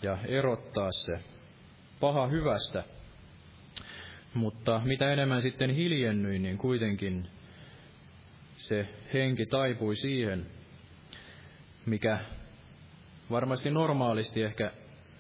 [0.02, 1.20] ja erottaa se
[2.00, 2.84] paha hyvästä.
[4.34, 7.28] Mutta mitä enemmän sitten hiljennyin, niin kuitenkin
[8.58, 10.46] se henki taipui siihen,
[11.86, 12.20] mikä
[13.32, 14.72] varmasti normaalisti ehkä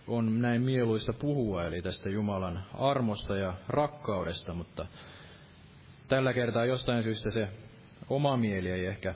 [0.07, 4.85] on näin mieluista puhua, eli tästä Jumalan armosta ja rakkaudesta, mutta
[6.07, 7.47] tällä kertaa jostain syystä se
[8.09, 9.15] oma mieli ei ehkä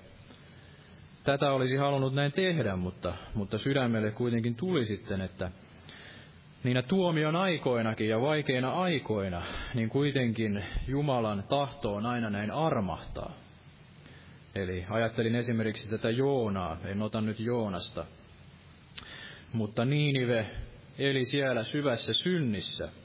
[1.26, 5.52] tätä olisi halunnut näin tehdä, mutta, mutta sydämelle kuitenkin tuli sitten, että
[6.66, 9.42] niinä tuomion aikoinakin ja vaikeina aikoina,
[9.74, 13.32] niin kuitenkin Jumalan tahto on aina näin armahtaa.
[14.56, 18.06] Eli ajattelin esimerkiksi tätä Joonaa, en ota nyt Joonasta,
[19.54, 20.48] mutta Niinive
[20.98, 22.90] eli siellä syvässä synnissä–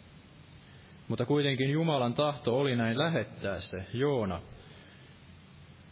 [1.10, 4.40] mutta kuitenkin Jumalan tahto oli näin lähettää se Joona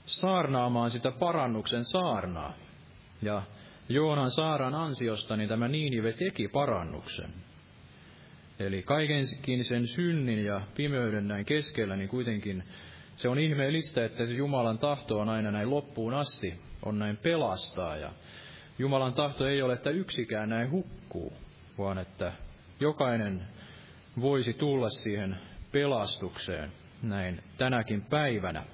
[0.06, 2.54] saarnaamaan sitä parannuksen saarnaa.
[3.22, 3.42] Ja
[3.88, 7.30] Joonan saaran ansiosta niin tämä Niinive teki parannuksen.
[8.58, 12.64] Eli kaikenkin sen synnin ja pimeyden näin keskellä, niin kuitenkin
[13.16, 17.96] se on ihmeellistä, että se Jumalan tahto on aina näin loppuun asti, on näin pelastaa.
[17.96, 18.12] Ja
[18.78, 21.32] Jumalan tahto ei ole, että yksikään näin hukkuu,
[21.78, 22.32] vaan että
[22.80, 23.42] jokainen
[24.20, 25.36] voisi tulla siihen
[25.72, 28.64] pelastukseen näin tänäkin päivänä.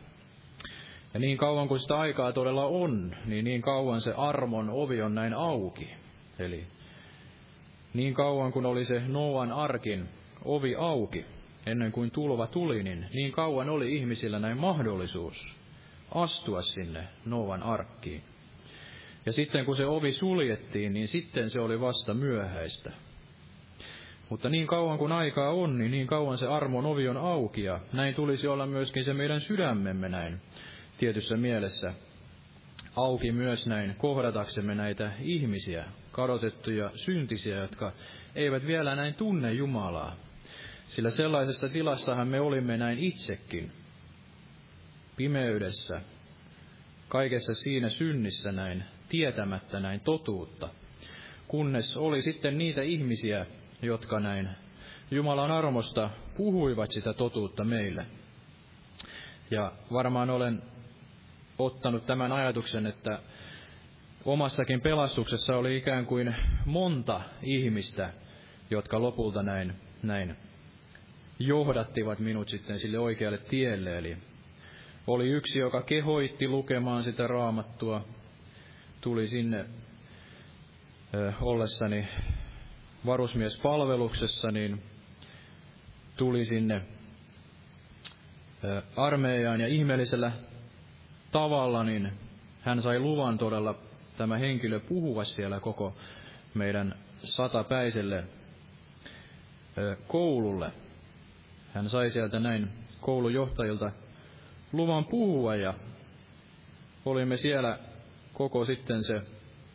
[1.14, 5.14] Ja niin kauan kuin sitä aikaa todella on, niin niin kauan se armon ovi on
[5.14, 5.90] näin auki.
[6.38, 6.64] Eli
[7.94, 10.08] niin kauan kuin oli se Noan arkin
[10.44, 11.24] ovi auki,
[11.66, 15.54] ennen kuin tulva tuli, niin niin kauan oli ihmisillä näin mahdollisuus
[16.14, 18.22] astua sinne Noan arkkiin.
[19.26, 22.90] Ja sitten kun se ovi suljettiin, niin sitten se oli vasta myöhäistä.
[24.28, 27.80] Mutta niin kauan kuin aikaa on, niin niin kauan se armon ovi on auki, ja
[27.92, 30.40] näin tulisi olla myöskin se meidän sydämemme näin
[30.98, 31.94] tietyssä mielessä
[32.96, 35.84] auki myös näin kohdataksemme näitä ihmisiä,
[36.14, 37.92] kadotettuja syntisiä, jotka
[38.34, 40.16] eivät vielä näin tunne Jumalaa.
[40.86, 43.72] Sillä sellaisessa tilassahan me olimme näin itsekin,
[45.16, 46.00] pimeydessä,
[47.08, 50.68] kaikessa siinä synnissä näin, tietämättä näin totuutta,
[51.48, 53.46] kunnes oli sitten niitä ihmisiä,
[53.82, 54.48] jotka näin
[55.10, 58.06] Jumalan armosta puhuivat sitä totuutta meille.
[59.50, 60.62] Ja varmaan olen
[61.58, 63.18] ottanut tämän ajatuksen, että
[64.24, 68.12] omassakin pelastuksessa oli ikään kuin monta ihmistä,
[68.70, 69.72] jotka lopulta näin,
[70.02, 70.36] näin
[71.38, 73.98] johdattivat minut sitten sille oikealle tielle.
[73.98, 74.16] Eli
[75.06, 78.04] oli yksi, joka kehoitti lukemaan sitä raamattua,
[79.00, 79.66] tuli sinne
[81.14, 82.08] ö, ollessani
[83.06, 84.82] varusmiespalveluksessa, niin
[86.16, 86.82] tuli sinne
[88.96, 90.32] armeijaan ja ihmeellisellä
[91.32, 92.12] tavalla, niin
[92.60, 93.74] hän sai luvan todella
[94.16, 95.96] tämä henkilö puhua siellä koko
[96.54, 98.24] meidän satapäiselle
[100.06, 100.70] koululle.
[101.74, 102.68] Hän sai sieltä näin
[103.00, 103.90] koulujohtajilta
[104.72, 105.74] luvan puhua ja
[107.04, 107.78] olimme siellä
[108.32, 109.22] koko sitten se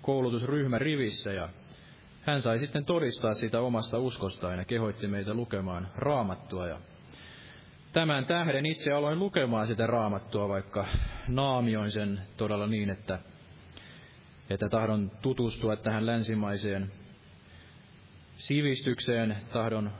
[0.01, 1.49] koulutusryhmä rivissä ja
[2.21, 6.67] hän sai sitten todistaa sitä omasta uskostaan ja kehoitti meitä lukemaan raamattua.
[6.67, 6.77] Ja
[7.93, 10.85] tämän tähden itse aloin lukemaan sitä raamattua, vaikka
[11.27, 13.19] naamioin sen todella niin, että,
[14.49, 16.91] että tahdon tutustua tähän länsimaiseen
[18.37, 19.91] sivistykseen, tahdon,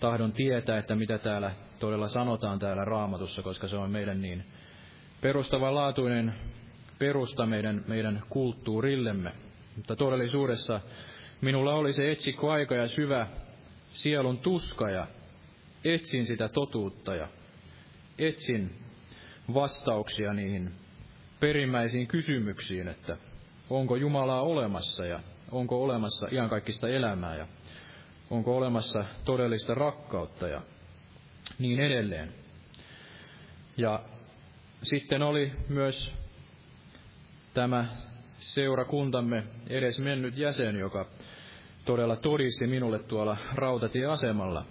[0.00, 4.44] tahdon tietää, että mitä täällä todella sanotaan täällä raamatussa, koska se on meidän niin
[5.20, 6.34] perustavanlaatuinen
[6.98, 9.32] perusta meidän, meidän kulttuurillemme.
[9.76, 10.80] Mutta todellisuudessa
[11.40, 13.26] minulla oli se etsikkoaika ja syvä
[13.88, 15.06] sielun tuska ja
[15.84, 17.28] etsin sitä totuutta ja
[18.18, 18.70] etsin
[19.54, 20.72] vastauksia niihin
[21.40, 23.16] perimmäisiin kysymyksiin, että
[23.70, 27.46] onko Jumalaa olemassa ja onko olemassa iankaikkista elämää ja
[28.30, 30.60] onko olemassa todellista rakkautta ja
[31.58, 32.34] niin edelleen.
[33.76, 34.00] Ja
[34.82, 36.12] sitten oli myös
[37.54, 37.86] tämä
[38.38, 41.06] seurakuntamme edes mennyt jäsen, joka
[41.84, 44.64] todella todisti minulle tuolla rautatieasemalla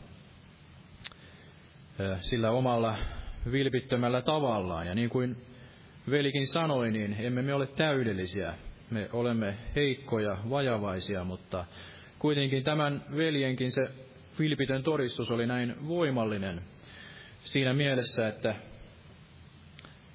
[2.19, 2.97] sillä omalla
[3.51, 4.87] vilpittömällä tavallaan.
[4.87, 5.45] Ja niin kuin
[6.09, 8.53] velikin sanoi, niin emme me ole täydellisiä.
[8.89, 11.65] Me olemme heikkoja, vajavaisia, mutta
[12.19, 13.81] kuitenkin tämän veljenkin se
[14.39, 16.61] vilpitön todistus oli näin voimallinen
[17.39, 18.55] siinä mielessä, että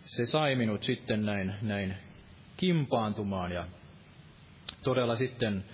[0.01, 1.95] se sai minut sitten näin, näin
[2.57, 3.65] kimpaantumaan ja
[4.83, 5.65] todella sitten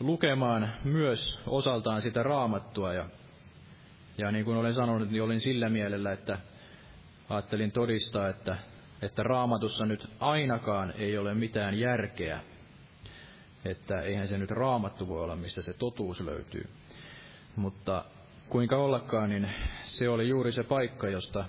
[0.00, 2.92] lukemaan myös osaltaan sitä raamattua.
[2.92, 3.08] Ja,
[4.18, 6.38] ja niin kuin olen sanonut, niin olin sillä mielellä, että
[7.28, 8.56] ajattelin todistaa, että,
[9.02, 12.40] että raamatussa nyt ainakaan ei ole mitään järkeä.
[13.64, 16.68] Että eihän se nyt raamattu voi olla, mistä se totuus löytyy.
[17.56, 18.04] Mutta
[18.48, 19.48] kuinka ollakaan, niin
[19.82, 21.44] se oli juuri se paikka, josta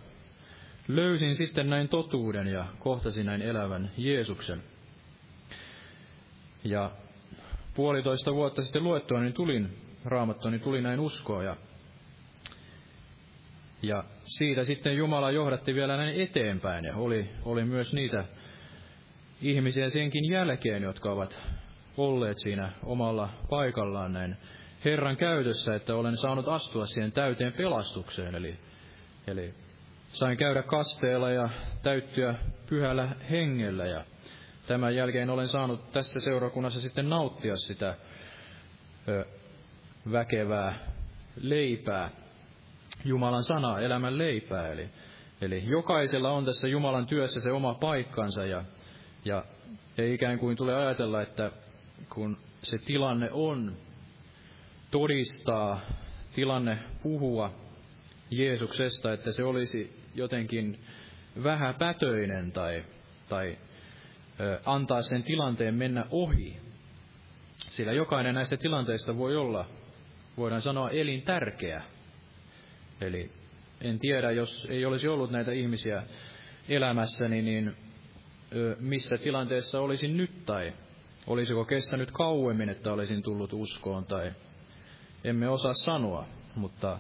[0.88, 4.64] löysin sitten näin totuuden ja kohtasin näin elävän Jeesuksen.
[6.64, 6.92] Ja
[7.74, 11.56] puolitoista vuotta sitten luettua, niin tulin raamattua, niin tuli näin uskoa ja,
[13.82, 18.26] ja siitä sitten Jumala johdatti vielä näin eteenpäin ja oli, oli myös niitä
[19.42, 21.40] ihmisiä senkin jälkeen, jotka ovat
[21.98, 24.38] olleet siinä omalla paikallaan näin
[24.86, 28.36] Herran käytössä, että olen saanut astua siihen täyteen pelastukseen.
[28.36, 28.56] Eli,
[29.28, 29.54] eli
[30.08, 31.50] sain käydä kasteella ja
[31.84, 32.36] täyttyä
[32.70, 34.04] pyhällä hengellä ja
[34.68, 37.96] tämän jälkeen olen saanut tässä seurakunnassa sitten nauttia sitä
[39.08, 39.26] ö,
[40.12, 40.80] väkevää
[41.36, 42.10] leipää,
[43.06, 44.68] Jumalan sanaa, elämän leipää.
[44.68, 44.90] Eli,
[45.42, 48.64] eli jokaisella on tässä Jumalan työssä se oma paikkansa ja,
[49.26, 49.46] ja
[49.98, 51.52] ei ikään kuin tule ajatella, että
[52.10, 53.78] kun se tilanne on
[54.92, 55.82] todistaa,
[56.34, 57.54] tilanne puhua
[58.32, 60.80] Jeesuksesta, että se olisi jotenkin
[61.44, 62.84] vähäpätöinen tai,
[63.30, 63.58] tai
[64.66, 66.58] antaa sen tilanteen mennä ohi.
[67.58, 69.66] Sillä jokainen näistä tilanteista voi olla,
[70.38, 71.82] voidaan sanoa, elintärkeä.
[73.02, 73.32] Eli
[73.82, 76.04] en tiedä, jos ei olisi ollut näitä ihmisiä
[76.70, 77.76] elämässäni, niin
[78.80, 80.74] missä tilanteessa olisin nyt tai
[81.28, 84.32] olisiko kestänyt kauemmin, että olisin tullut uskoon tai
[85.24, 86.26] emme osaa sanoa,
[86.56, 87.00] mutta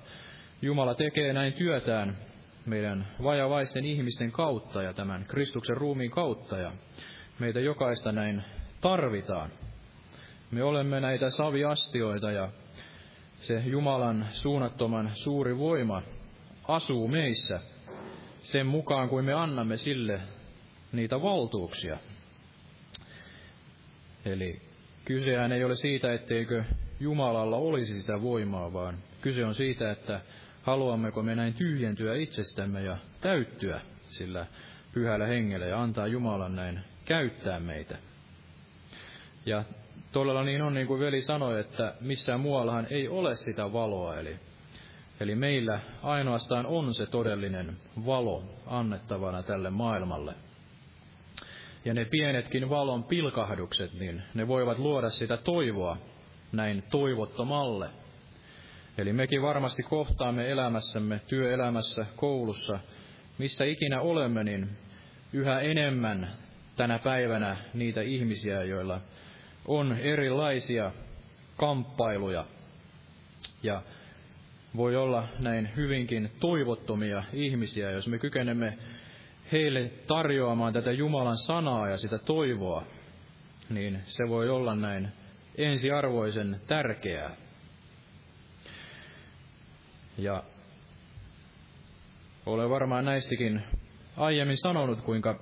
[0.61, 2.17] Jumala tekee näin työtään
[2.65, 6.71] meidän vajavaisten ihmisten kautta ja tämän Kristuksen ruumiin kautta ja
[7.39, 8.43] meitä jokaista näin
[8.81, 9.51] tarvitaan.
[10.51, 12.49] Me olemme näitä saviastioita ja
[13.41, 16.01] se Jumalan suunnattoman suuri voima
[16.67, 17.59] asuu meissä
[18.37, 20.21] sen mukaan, kuin me annamme sille
[20.91, 21.97] niitä valtuuksia.
[24.25, 24.61] Eli
[25.05, 26.63] kysehän ei ole siitä, etteikö
[26.99, 30.21] Jumalalla olisi sitä voimaa, vaan kyse on siitä, että
[30.61, 34.45] haluammeko me näin tyhjentyä itsestämme ja täyttyä sillä
[34.93, 37.97] pyhällä hengellä ja antaa Jumalan näin käyttää meitä.
[39.45, 39.63] Ja
[40.11, 44.35] todella niin on, niin kuin veli sanoi, että missään muuallahan ei ole sitä valoa, eli,
[45.19, 50.33] eli meillä ainoastaan on se todellinen valo annettavana tälle maailmalle.
[51.85, 55.97] Ja ne pienetkin valon pilkahdukset, niin ne voivat luoda sitä toivoa
[56.51, 57.89] näin toivottomalle.
[58.97, 62.79] Eli mekin varmasti kohtaamme elämässämme, työelämässä, koulussa,
[63.37, 64.69] missä ikinä olemme, niin
[65.33, 66.31] yhä enemmän
[66.75, 69.01] tänä päivänä niitä ihmisiä, joilla
[69.65, 70.91] on erilaisia
[71.57, 72.45] kamppailuja.
[73.63, 73.81] Ja
[74.75, 78.77] voi olla näin hyvinkin toivottomia ihmisiä, jos me kykenemme
[79.51, 82.83] heille tarjoamaan tätä Jumalan sanaa ja sitä toivoa,
[83.69, 85.07] niin se voi olla näin
[85.57, 87.31] ensiarvoisen tärkeää.
[90.17, 90.43] Ja
[92.45, 93.63] olen varmaan näistäkin
[94.17, 95.39] aiemmin sanonut, kuinka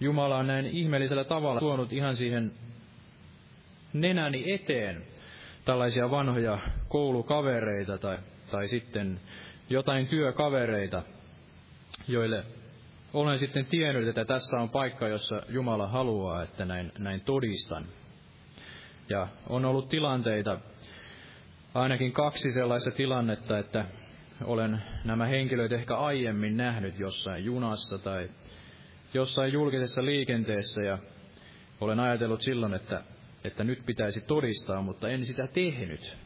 [0.00, 2.52] Jumala on näin ihmeellisellä tavalla tuonut ihan siihen
[3.92, 5.02] nenäni eteen
[5.64, 6.58] tällaisia vanhoja
[6.88, 8.18] koulukavereita tai,
[8.50, 9.20] tai sitten
[9.70, 11.02] jotain työkavereita,
[12.08, 12.44] joille
[13.12, 17.84] olen sitten tiennyt, että tässä on paikka, jossa Jumala haluaa, että näin, näin todistan.
[19.08, 20.60] Ja on ollut tilanteita,
[21.74, 23.84] ainakin kaksi sellaista tilannetta, että
[24.44, 28.28] olen nämä henkilöt ehkä aiemmin nähnyt jossain junassa tai
[29.14, 30.98] jossain julkisessa liikenteessä ja
[31.80, 33.02] olen ajatellut silloin, että,
[33.44, 36.16] että nyt pitäisi todistaa, mutta en sitä tehnyt.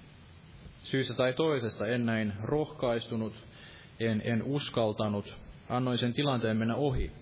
[0.84, 3.34] Syystä tai toisesta en näin rohkaistunut,
[4.00, 5.36] en, en uskaltanut,
[5.68, 7.12] annoin sen tilanteen mennä ohi.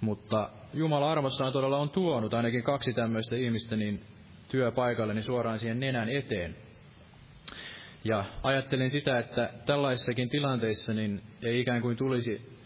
[0.00, 4.02] Mutta Jumala armossaan todella on tuonut ainakin kaksi tämmöistä ihmistä niin
[4.48, 6.56] työpaikalle niin suoraan siihen nenän eteen.
[8.04, 12.57] Ja ajattelin sitä, että tällaisissakin tilanteissa niin ei ikään kuin tulisi,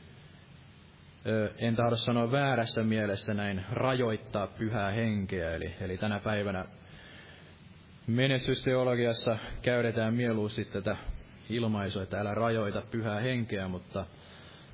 [1.59, 5.55] en tahdo sanoa väärässä mielessä näin, rajoittaa pyhää henkeä.
[5.55, 6.65] Eli, eli tänä päivänä
[8.07, 10.97] menestysteologiassa käydetään mieluusti tätä
[11.49, 14.07] ilmaisua, että älä rajoita pyhää henkeä, mutta,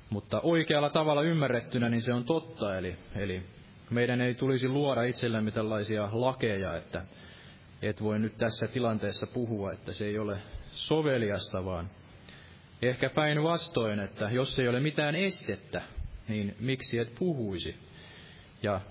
[0.09, 2.77] mutta oikealla tavalla ymmärrettynä niin se on totta.
[2.77, 3.43] Eli, eli
[3.89, 7.01] meidän ei tulisi luoda itsellemme tällaisia lakeja, että
[7.81, 10.37] et voi nyt tässä tilanteessa puhua, että se ei ole
[10.71, 11.89] soveliasta, vaan
[12.81, 15.81] ehkä päinvastoin, että jos ei ole mitään estettä,
[16.29, 17.75] niin miksi et puhuisi?
[18.63, 18.81] Ja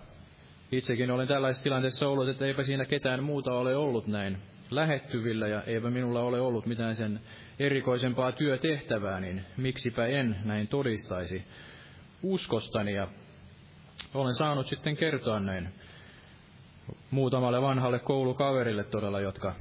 [0.72, 4.38] itsekin olen tällaisessa tilanteessa ollut, että eipä siinä ketään muuta ole ollut näin
[4.70, 7.20] lähettyvillä ja eipä minulla ole ollut mitään sen
[7.58, 11.44] erikoisempaa työtehtävää, niin miksipä en näin todistaisi
[12.22, 13.08] uskostani ja
[14.14, 15.68] olen saanut sitten kertoa näin
[17.10, 19.54] muutamalle vanhalle koulukaverille todella, jotka,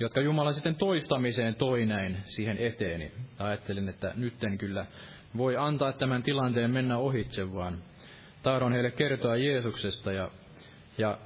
[0.00, 3.12] jotka Jumala sitten toistamiseen toi näin siihen eteeni.
[3.38, 4.86] Ajattelin, että nytten kyllä
[5.36, 7.78] voi antaa tämän tilanteen mennä ohitse, vaan.
[8.42, 10.30] Tahdon heille kertoa Jeesuksesta ja,
[10.98, 11.18] ja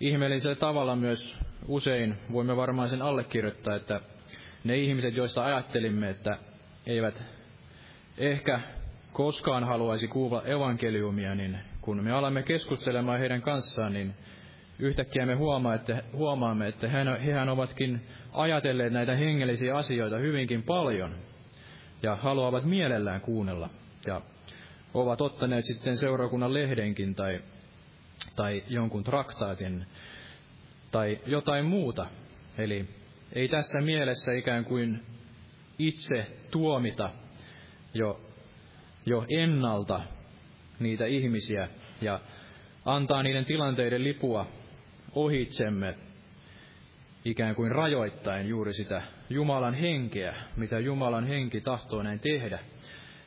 [0.00, 1.36] ihmeellisellä tavalla myös
[1.68, 4.00] usein voimme varmaan sen allekirjoittaa, että
[4.64, 6.38] ne ihmiset, joista ajattelimme, että
[6.86, 7.22] eivät
[8.18, 8.60] ehkä
[9.12, 14.14] koskaan haluaisi kuulla evankeliumia, niin kun me alamme keskustelemaan heidän kanssaan, niin
[14.78, 15.34] yhtäkkiä me
[16.12, 16.88] huomaamme, että
[17.24, 18.00] hehän ovatkin
[18.32, 21.27] ajatelleet näitä hengellisiä asioita hyvinkin paljon
[22.02, 23.70] ja haluavat mielellään kuunnella.
[24.06, 24.20] Ja
[24.94, 27.40] ovat ottaneet sitten seurakunnan lehdenkin tai,
[28.36, 29.86] tai jonkun traktaatin
[30.90, 32.06] tai jotain muuta.
[32.58, 32.88] Eli
[33.32, 35.02] ei tässä mielessä ikään kuin
[35.78, 37.10] itse tuomita
[37.94, 38.20] jo,
[39.06, 40.00] jo ennalta
[40.80, 41.68] niitä ihmisiä
[42.00, 42.20] ja
[42.84, 44.46] antaa niiden tilanteiden lipua
[45.14, 45.94] ohitsemme
[47.24, 52.58] ikään kuin rajoittaen juuri sitä Jumalan henkeä, mitä Jumalan henki tahtoo näin tehdä.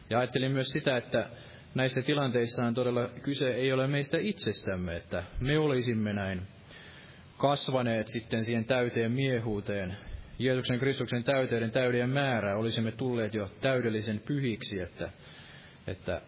[0.09, 1.29] Ja ajattelin myös sitä, että
[1.75, 6.41] näissä tilanteissa on todella kyse ei ole meistä itsestämme, että me olisimme näin
[7.37, 9.97] kasvaneet sitten siihen täyteen miehuuteen,
[10.39, 15.09] Jeesuksen Kristuksen täyteyden täyden määrää, olisimme tulleet jo täydellisen pyhiksi, että,
[15.87, 16.21] että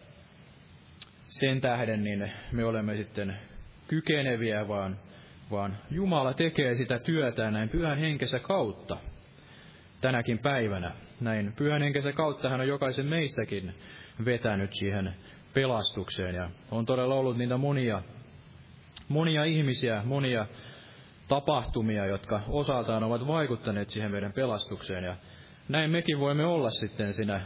[1.24, 3.36] sen tähden niin me olemme sitten
[3.88, 4.98] kykeneviä, vaan,
[5.50, 8.96] vaan Jumala tekee sitä työtä näin pyhän henkensä kautta
[10.04, 10.92] tänäkin päivänä.
[11.20, 13.74] Näin pyhän henkensä kautta hän on jokaisen meistäkin
[14.24, 15.14] vetänyt siihen
[15.54, 16.34] pelastukseen.
[16.34, 18.02] Ja on todella ollut niitä monia,
[19.08, 20.46] monia ihmisiä, monia
[21.28, 25.04] tapahtumia, jotka osaltaan ovat vaikuttaneet siihen meidän pelastukseen.
[25.04, 25.16] Ja
[25.68, 27.40] näin mekin voimme olla sitten siinä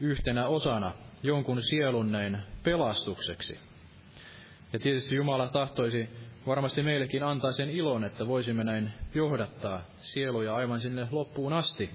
[0.00, 0.92] yhtenä osana
[1.22, 3.58] jonkun sielun näin pelastukseksi.
[4.72, 6.08] Ja tietysti Jumala tahtoisi
[6.46, 11.90] varmasti meillekin antaa sen ilon, että voisimme näin johdattaa sieluja aivan sinne loppuun asti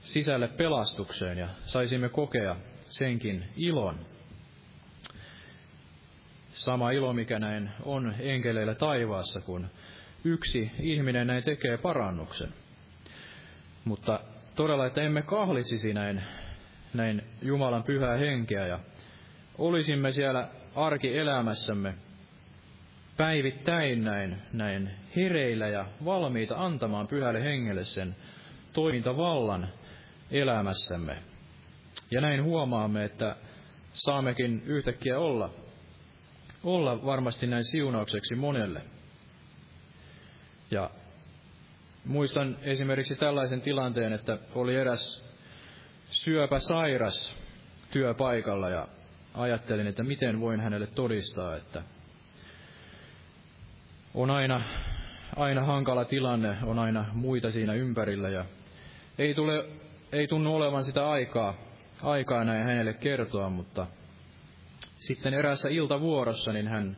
[0.00, 4.06] sisälle pelastukseen ja saisimme kokea senkin ilon.
[6.52, 9.66] Sama ilo, mikä näin on enkeleillä taivaassa, kun
[10.24, 12.48] yksi ihminen näin tekee parannuksen.
[13.84, 14.20] Mutta
[14.54, 16.22] todella, että emme kahlitsisi näin,
[16.94, 18.78] näin Jumalan pyhää henkeä ja
[19.58, 21.94] olisimme siellä arkielämässämme
[23.22, 28.16] päivittäin näin, näin hereillä ja valmiita antamaan pyhälle hengelle sen
[28.72, 29.68] toimintavallan
[30.30, 31.16] elämässämme.
[32.10, 33.36] Ja näin huomaamme, että
[33.92, 35.50] saammekin yhtäkkiä olla,
[36.64, 38.80] olla varmasti näin siunaukseksi monelle.
[40.70, 40.90] Ja
[42.04, 45.24] muistan esimerkiksi tällaisen tilanteen, että oli eräs
[46.10, 47.36] syöpäsairas
[47.90, 48.88] työpaikalla ja
[49.34, 51.82] ajattelin, että miten voin hänelle todistaa, että
[54.14, 54.62] on aina,
[55.36, 58.44] aina hankala tilanne, on aina muita siinä ympärillä ja
[59.18, 59.64] ei, tule,
[60.12, 61.54] ei tunnu olevan sitä aikaa,
[62.02, 63.86] aikaa näin hänelle kertoa, mutta
[64.96, 66.96] sitten eräässä iltavuorossa niin hän,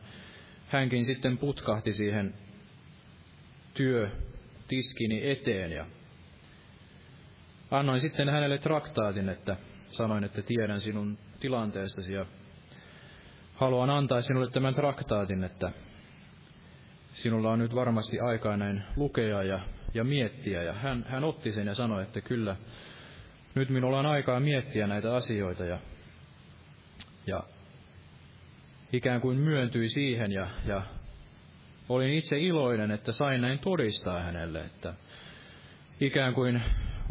[0.67, 2.33] hänkin sitten putkahti siihen
[3.73, 4.09] työ
[4.67, 5.85] tiskini eteen ja
[7.71, 9.57] annoin sitten hänelle traktaatin, että
[9.87, 12.25] sanoin, että tiedän sinun tilanteestasi ja
[13.55, 15.71] haluan antaa sinulle tämän traktaatin, että
[17.15, 19.59] sinulla on nyt varmasti aikaa näin lukea ja,
[19.93, 20.63] ja miettiä.
[20.63, 22.55] Ja hän, hän otti sen ja sanoi, että kyllä,
[23.55, 25.79] nyt minulla on aikaa miettiä näitä asioita ja,
[27.27, 27.43] ja
[28.93, 30.81] ikään kuin myöntyi siihen ja, ja
[31.89, 34.93] olin itse iloinen, että sain näin todistaa hänelle, että
[35.99, 36.61] ikään kuin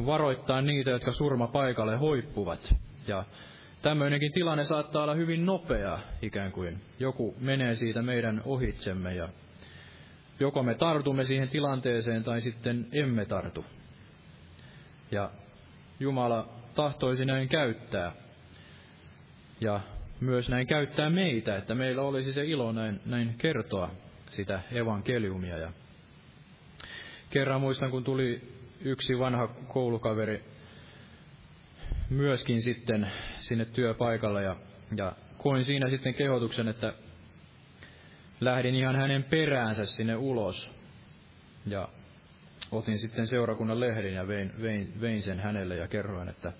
[0.06, 2.74] varoittaa niitä, jotka surma paikalle hoippuvat.
[3.06, 3.24] Ja
[3.82, 9.28] tämmöinenkin tilanne saattaa olla hyvin nopea, ikään kuin joku menee siitä meidän ohitsemme ja
[10.40, 13.64] joko me tartumme siihen tilanteeseen tai sitten emme tartu.
[15.10, 15.30] Ja
[16.00, 18.12] Jumala tahtoisi näin käyttää.
[19.60, 19.80] Ja
[20.20, 23.90] myös näin käyttää meitä, että meillä olisi se ilo näin, näin kertoa
[24.30, 25.58] sitä evankeliumia.
[25.58, 25.72] Ja
[27.30, 30.44] kerran muistan, kun tuli yksi vanha koulukaveri
[32.10, 34.56] myöskin sitten sinne työpaikalla ja,
[34.96, 36.92] ja koin siinä sitten kehotuksen, että
[38.40, 40.70] lähdin ihan hänen peräänsä sinne ulos.
[41.66, 41.88] Ja
[42.72, 46.52] otin sitten seurakunnan lehden ja vein, vein, vein sen hänelle ja kerroin, että,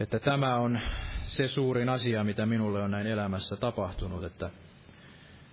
[0.00, 0.80] että tämä on
[1.22, 4.50] se suurin asia, mitä minulle on näin elämässä tapahtunut, että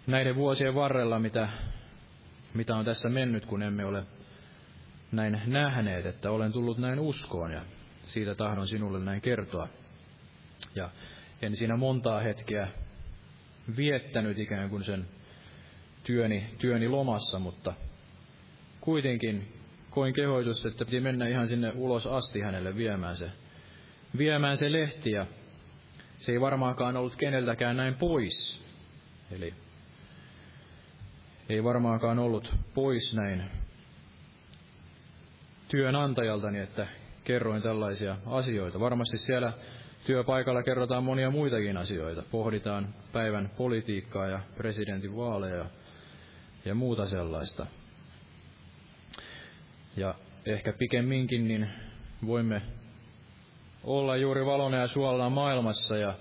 [0.08, 1.50] näiden vuosien varrella, mitä,
[2.54, 4.04] mitä on tässä mennyt, kun emme ole
[5.12, 7.62] näin nähneet, että olen tullut näin uskoon ja
[8.02, 9.68] siitä tahdon sinulle näin kertoa.
[10.76, 10.90] Ja
[11.42, 12.68] en siinä montaa hetkeä
[13.78, 15.08] viettänyt ikään kuin sen
[16.04, 17.74] työni, työni lomassa, mutta
[18.82, 19.54] kuitenkin
[19.90, 23.32] koin kehoitusta, että piti mennä ihan sinne ulos asti hänelle viemään se,
[24.18, 25.26] viemään se lehti, ja
[26.20, 28.64] se ei varmaankaan ollut keneltäkään näin pois.
[29.32, 29.54] Eli
[31.50, 33.44] ei varmaankaan ollut pois näin
[35.68, 36.88] työnantajaltani, että
[37.24, 38.80] kerroin tällaisia asioita.
[38.80, 39.54] Varmasti siellä
[40.06, 42.24] työpaikalla kerrotaan monia muitakin asioita.
[42.32, 45.66] Pohditaan päivän politiikkaa ja presidentin vaaleja
[46.66, 47.66] ja muuta sellaista.
[49.98, 50.16] Ja
[50.46, 51.70] ehkä pikemminkin niin
[52.26, 52.62] voimme
[53.84, 56.14] olla juuri valona ja suolana maailmassa ja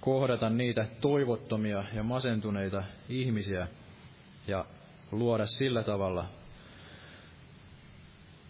[0.00, 3.68] kohdata niitä toivottomia ja masentuneita ihmisiä
[4.46, 4.64] ja
[5.12, 6.24] luoda sillä tavalla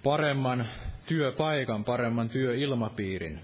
[0.03, 0.69] paremman
[1.11, 3.41] työpaikan, paremman työilmapiirin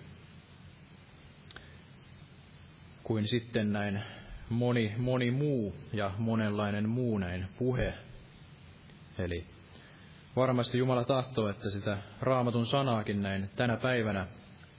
[3.03, 4.03] kuin sitten näin
[4.49, 7.95] moni, moni muu ja monenlainen muu näin puhe.
[9.19, 9.45] Eli
[10.37, 14.27] varmasti Jumala tahtoo, että sitä raamatun sanaakin näin tänä päivänä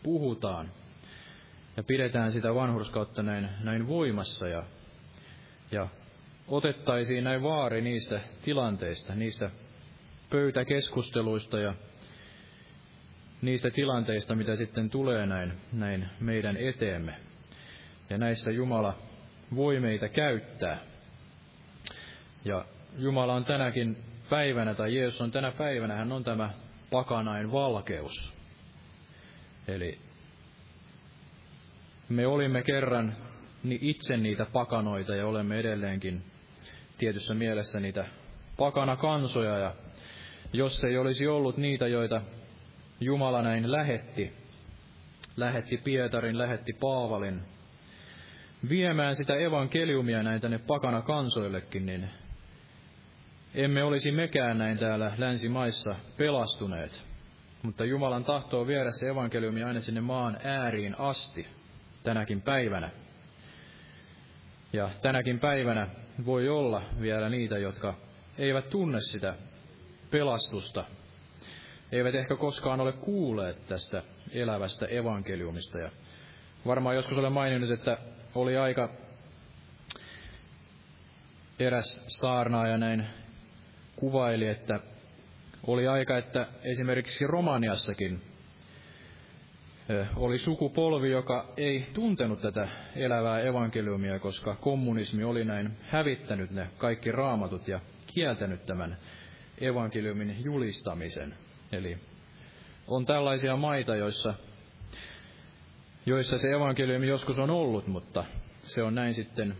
[0.03, 0.71] puhutaan.
[1.77, 4.63] ja pidetään sitä vanhurskautta näin, näin voimassa ja,
[5.71, 5.87] ja
[6.47, 9.49] otettaisiin näin vaari niistä tilanteista, niistä
[10.29, 11.73] pöytäkeskusteluista ja
[13.41, 17.13] niistä tilanteista, mitä sitten tulee näin, näin meidän eteemme.
[18.09, 18.97] Ja näissä Jumala
[19.55, 20.77] voi meitä käyttää.
[22.45, 22.65] Ja
[22.97, 23.97] Jumala on tänäkin
[24.29, 26.49] päivänä, tai Jeesus on tänä päivänä, hän on tämä
[26.91, 28.33] pakanain valkeus.
[29.67, 29.97] Eli
[32.09, 33.15] me olimme kerran
[33.81, 36.23] itse niitä pakanoita ja olemme edelleenkin
[36.97, 38.05] tietyssä mielessä niitä
[38.57, 39.57] pakana kansoja.
[39.57, 39.75] Ja
[40.53, 42.21] jos ei olisi ollut niitä, joita
[42.99, 44.33] Jumala näin lähetti,
[45.37, 47.41] lähetti Pietarin, lähetti Paavalin,
[48.69, 52.09] viemään sitä evankeliumia näin tänne pakana kansoillekin, niin
[53.55, 57.05] emme olisi mekään näin täällä länsimaissa pelastuneet.
[57.63, 61.47] Mutta Jumalan tahtoo viedä se evankeliumi aina sinne maan ääriin asti
[62.03, 62.89] tänäkin päivänä.
[64.73, 65.87] Ja tänäkin päivänä
[66.25, 67.93] voi olla vielä niitä, jotka
[68.37, 69.35] eivät tunne sitä
[70.11, 70.83] pelastusta,
[71.91, 75.79] eivät ehkä koskaan ole kuulleet tästä elävästä evankeliumista.
[75.79, 75.91] Ja
[76.65, 77.97] varmaan joskus olen maininnut, että
[78.35, 78.89] oli aika
[81.59, 83.05] eräs saarnaaja näin
[83.95, 84.79] kuvaili, että
[85.67, 88.21] oli aika, että esimerkiksi Romaniassakin
[90.15, 97.11] oli sukupolvi, joka ei tuntenut tätä elävää evankeliumia, koska kommunismi oli näin hävittänyt ne kaikki
[97.11, 98.97] raamatut ja kieltänyt tämän
[99.61, 101.46] evankeliumin julistamisen.
[101.71, 101.97] Eli
[102.87, 104.33] on tällaisia maita, joissa,
[106.05, 108.25] joissa se evankeliumi joskus on ollut, mutta
[108.61, 109.55] se on näin sitten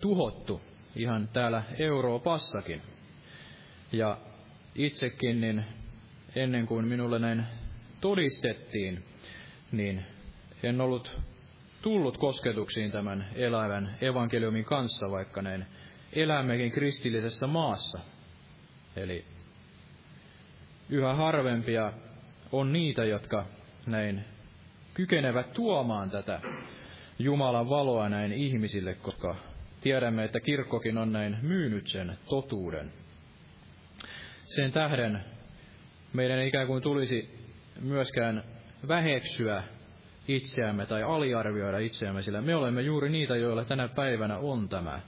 [0.00, 0.60] tuhottu
[0.96, 2.82] ihan täällä Euroopassakin.
[3.92, 4.18] Ja
[4.74, 5.64] itsekin, niin
[6.36, 7.44] ennen kuin minulle näin
[8.00, 9.04] todistettiin,
[9.72, 10.06] niin
[10.62, 11.18] en ollut
[11.82, 15.66] tullut kosketuksiin tämän elävän evankeliumin kanssa, vaikka näin
[16.12, 18.00] elämmekin kristillisessä maassa.
[18.96, 19.24] Eli
[20.88, 21.92] yhä harvempia
[22.52, 23.44] on niitä, jotka
[23.86, 24.24] näin
[24.94, 26.40] kykenevät tuomaan tätä
[27.18, 29.36] Jumalan valoa näin ihmisille, koska
[29.80, 32.92] tiedämme, että kirkkokin on näin myynyt sen totuuden.
[34.44, 35.24] Sen tähden
[36.12, 37.38] meidän ei ikään kuin tulisi
[37.80, 38.44] myöskään
[38.88, 39.62] väheksyä
[40.28, 45.00] itseämme tai aliarvioida itseämme, sillä me olemme juuri niitä, joilla tänä päivänä on tämä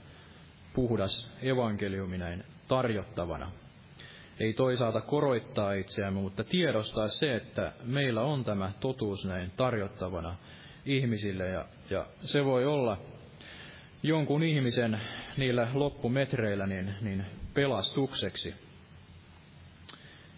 [0.74, 3.50] puhdas evankeliumi näin tarjottavana.
[4.40, 10.36] Ei toisaalta koroittaa itseämme, mutta tiedostaa se, että meillä on tämä totuus näin tarjottavana
[10.86, 12.98] ihmisille, ja, ja se voi olla
[14.02, 15.00] jonkun ihmisen
[15.36, 17.24] niillä loppumetreillä niin, niin
[17.54, 18.54] pelastukseksi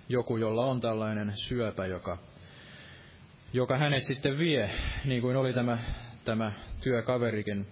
[0.08, 2.18] joku, jolla on tällainen syöpä, joka,
[3.52, 4.70] joka hänet sitten vie,
[5.04, 5.78] niin kuin oli tämä,
[6.24, 7.66] tämä työkaverikin.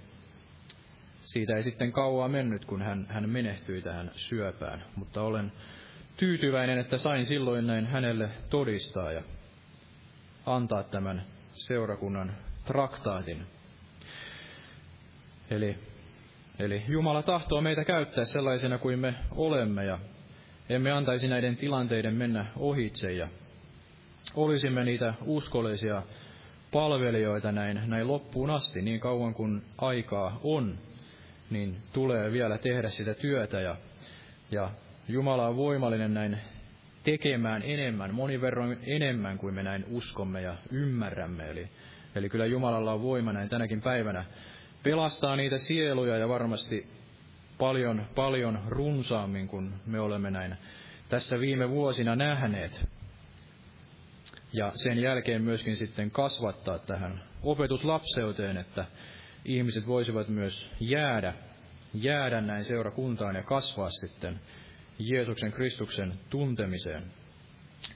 [1.19, 5.53] Siitä ei sitten kauaa mennyt, kun hän, hän menehtyi tähän syöpään, mutta olen
[6.17, 9.23] tyytyväinen, että sain silloin näin hänelle todistaa ja
[10.47, 12.33] antaa tämän seurakunnan
[12.65, 13.47] traktaatin.
[15.51, 15.79] Eli,
[16.59, 19.99] eli Jumala tahtoo meitä käyttää sellaisena kuin me olemme ja
[20.69, 23.29] emme antaisi näiden tilanteiden mennä ohitse ja
[24.35, 26.03] olisimme niitä uskollisia
[26.73, 30.79] palvelijoita näin, näin loppuun asti, niin kauan kuin aikaa on,
[31.51, 33.77] niin tulee vielä tehdä sitä työtä ja,
[34.51, 34.71] ja
[35.09, 36.39] Jumala on voimallinen näin
[37.05, 41.51] tekemään enemmän, monin verran enemmän kuin me näin uskomme ja ymmärrämme.
[41.51, 41.69] Eli,
[42.15, 44.25] eli kyllä Jumalalla on voima näin tänäkin päivänä
[44.83, 46.87] pelastaa niitä sieluja ja varmasti
[47.59, 50.57] paljon, paljon runsaammin kuin me olemme näin
[51.09, 52.89] tässä viime vuosina nähneet.
[54.53, 58.85] Ja sen jälkeen myöskin sitten kasvattaa tähän opetuslapseuteen, että
[59.45, 61.35] ihmiset voisivat myös jäädä,
[61.95, 64.41] jäädä näin seurakuntaan ja kasvaa sitten
[64.99, 67.03] Jeesuksen Kristuksen tuntemiseen.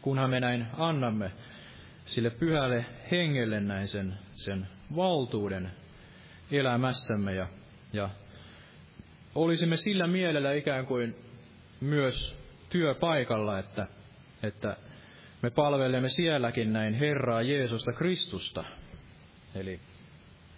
[0.03, 1.33] Kunhan me näin annamme
[2.05, 5.71] sille pyhälle hengelle näin sen, sen valtuuden
[6.51, 7.47] elämässämme ja,
[7.93, 8.11] ja
[9.35, 11.17] olisimme sillä mielellä ikään kuin
[11.81, 12.35] myös
[12.71, 13.87] työpaikalla, että,
[14.43, 14.77] että
[15.43, 18.65] me palvelemme sielläkin näin Herraa Jeesusta Kristusta.
[19.55, 19.81] Eli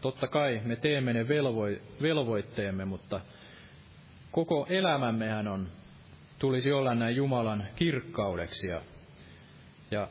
[0.00, 1.62] totta kai me teemme ne velvo,
[2.02, 3.20] velvoitteemme, mutta
[4.30, 5.68] koko elämämmehän on,
[6.42, 8.66] tulisi olla näin Jumalan kirkkaudeksi.
[8.66, 8.80] Ja,
[9.90, 10.08] ja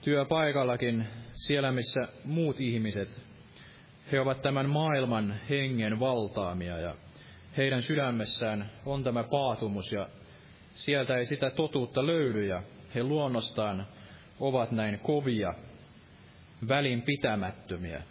[0.00, 3.08] työpaikallakin, siellä missä muut ihmiset,
[4.12, 6.94] he ovat tämän maailman hengen valtaamia ja
[7.56, 10.08] heidän sydämessään on tämä paatumus ja
[10.74, 12.62] sieltä ei sitä totuutta löydy ja
[12.94, 13.86] he luonnostaan
[14.40, 15.54] ovat näin kovia,
[16.68, 18.02] välinpitämättömiä.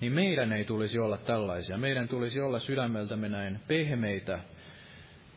[0.00, 1.78] Niin meidän ei tulisi olla tällaisia.
[1.78, 4.38] Meidän tulisi olla sydämeltämme näin pehmeitä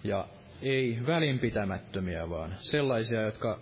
[0.03, 0.27] ja
[0.61, 3.59] ei välinpitämättömiä, vaan sellaisia, jotka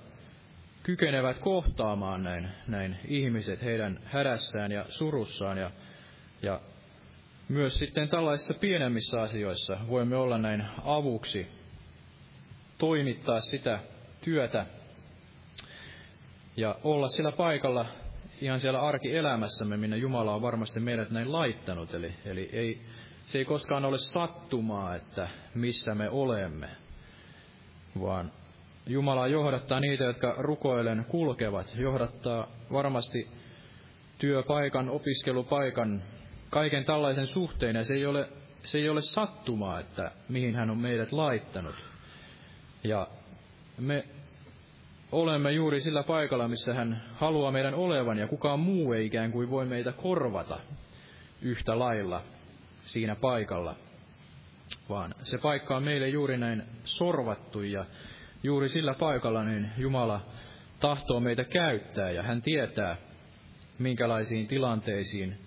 [0.83, 5.71] kykenevät kohtaamaan näin, näin ihmiset heidän hädässään ja surussaan ja,
[6.41, 6.61] ja
[7.49, 11.47] myös sitten tällaisissa pienemmissä asioissa voimme olla näin avuksi,
[12.77, 13.79] toimittaa sitä
[14.21, 14.65] työtä
[16.57, 17.85] ja olla sillä paikalla
[18.41, 21.93] ihan siellä arkielämässämme, minne Jumala on varmasti meidät näin laittanut.
[21.93, 22.81] Eli, eli ei,
[23.25, 26.69] se ei koskaan ole sattumaa, että missä me olemme,
[28.01, 28.31] vaan
[28.87, 33.27] Jumala johdattaa niitä, jotka rukoilen kulkevat, johdattaa varmasti
[34.17, 36.01] työpaikan, opiskelupaikan,
[36.49, 38.29] kaiken tällaisen suhteen, ja se ei ole,
[38.63, 41.75] se ei ole sattumaa, että mihin hän on meidät laittanut.
[42.83, 43.07] Ja
[43.77, 44.05] me
[45.11, 49.49] olemme juuri sillä paikalla, missä hän haluaa meidän olevan, ja kukaan muu ei ikään kuin
[49.49, 50.59] voi meitä korvata
[51.41, 52.21] yhtä lailla
[52.83, 53.75] siinä paikalla.
[54.89, 57.85] Vaan se paikka on meille juuri näin sorvattu, ja
[58.43, 60.25] juuri sillä paikalla niin Jumala
[60.79, 62.97] tahtoo meitä käyttää, ja hän tietää,
[63.79, 65.37] minkälaisiin tilanteisiin,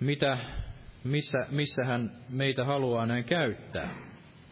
[0.00, 0.38] mitä,
[1.04, 3.94] missä, missä hän meitä haluaa näin käyttää.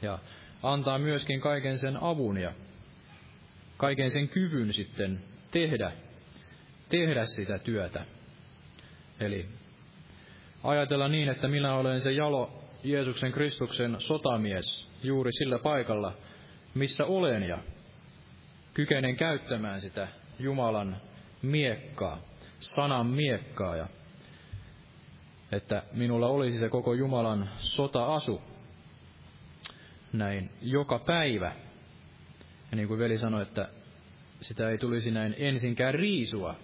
[0.02, 0.18] Ja
[0.62, 2.52] antaa myöskin kaiken sen avun ja
[3.76, 5.20] kaiken sen kyvyn sitten
[5.50, 5.92] tehdä,
[6.88, 8.04] tehdä sitä työtä.
[9.20, 9.48] Eli
[10.64, 16.12] ajatella niin, että minä olen se jalo Jeesuksen Kristuksen sotamies juuri sillä paikalla,
[16.74, 17.58] missä olen ja
[18.74, 20.08] kykenen käyttämään sitä
[20.38, 20.96] Jumalan
[21.42, 22.18] miekkaa,
[22.60, 23.86] sanan miekkaa ja
[25.52, 28.42] että minulla olisi se koko Jumalan sota-asu
[30.12, 31.52] näin joka päivä–
[32.74, 33.68] ja niin kuin veli sanoi, että
[34.40, 36.54] sitä ei tulisi näin ensinkään riisua.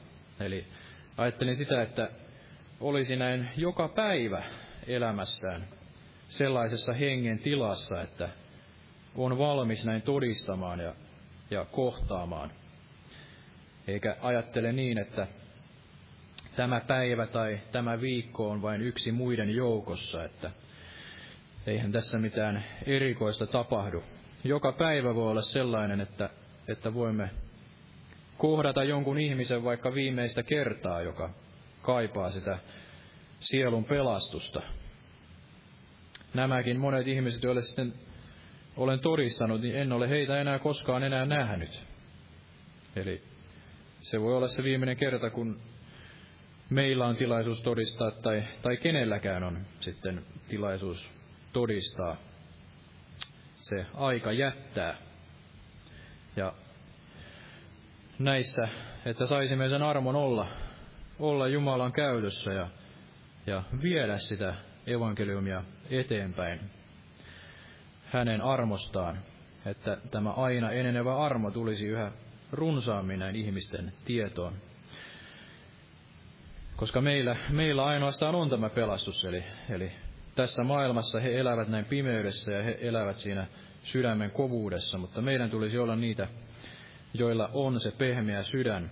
[0.41, 0.65] Eli
[1.17, 2.11] ajattelin sitä, että
[2.81, 4.43] olisi näin joka päivä
[4.87, 5.69] elämässään
[6.31, 8.29] sellaisessa hengen tilassa, että
[9.15, 10.95] on valmis näin todistamaan ja,
[11.51, 12.51] ja kohtaamaan.
[13.89, 15.27] Eikä ajattele niin, että
[16.57, 20.51] tämä päivä tai tämä viikko on vain yksi muiden joukossa, että
[21.67, 24.03] eihän tässä mitään erikoista tapahdu,
[24.45, 26.31] joka päivä voi olla sellainen, että,
[26.69, 27.31] että voimme
[28.39, 31.31] kohdata jonkun ihmisen vaikka viimeistä kertaa, joka
[31.83, 32.59] kaipaa sitä
[33.41, 34.63] sielun pelastusta.
[36.35, 37.95] Nämäkin monet ihmiset, joille sitten
[38.77, 41.83] olen todistanut, niin en ole heitä enää koskaan enää nähnyt.
[42.97, 43.23] Eli
[44.01, 45.61] se voi olla se viimeinen kerta, kun
[46.71, 51.11] meillä on tilaisuus todistaa, tai, tai kenelläkään on sitten tilaisuus
[51.53, 52.17] todistaa
[53.55, 54.97] se aika jättää.
[56.37, 56.53] Ja
[58.19, 58.69] näissä,
[59.05, 60.49] että saisimme sen armon olla,
[61.19, 62.69] olla Jumalan käytössä ja,
[63.47, 64.55] ja viedä sitä
[64.87, 66.61] evankeliumia eteenpäin
[68.07, 69.19] hänen armostaan,
[69.67, 72.13] että tämä aina enenevä armo tulisi yhä
[72.53, 74.53] runsaammin näin ihmisten tietoon.
[76.77, 79.93] Koska meillä, meillä ainoastaan on tämä pelastus, eli, eli
[80.35, 83.47] tässä maailmassa he elävät näin pimeydessä ja he elävät siinä
[83.83, 86.29] sydämen kovuudessa, mutta meidän tulisi olla niitä,
[87.15, 88.91] joilla on se pehmeä sydän.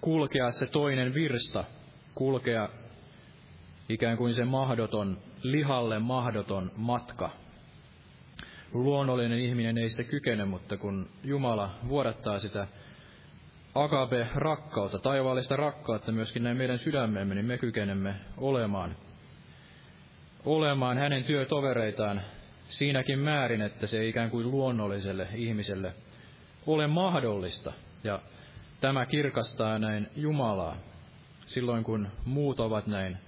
[0.00, 1.64] Kulkea se toinen virsta,
[2.14, 2.68] kulkea
[3.92, 7.30] ikään kuin se mahdoton, lihalle mahdoton matka.
[8.72, 12.66] Luonnollinen ihminen ei sitä kykene, mutta kun Jumala vuodattaa sitä
[13.74, 18.96] agape rakkautta, taivaallista rakkautta myöskin näin meidän sydämemme, niin me kykenemme olemaan
[20.44, 22.22] olemaan hänen työtovereitaan
[22.68, 25.92] siinäkin määrin, että se ei ikään kuin luonnolliselle ihmiselle
[26.66, 27.72] ole mahdollista.
[28.04, 28.20] Ja
[28.80, 30.76] tämä kirkastaa näin Jumalaa
[31.46, 33.18] silloin, kun muut ovat näin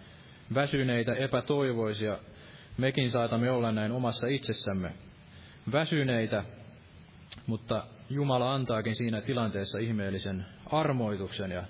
[0.55, 2.19] väsyneitä, epätoivoisia.
[2.79, 4.93] Mekin saatamme olla näin omassa itsessämme
[5.73, 6.45] väsyneitä,
[7.47, 11.65] mutta Jumala antaakin siinä tilanteessa ihmeellisen armoituksen ja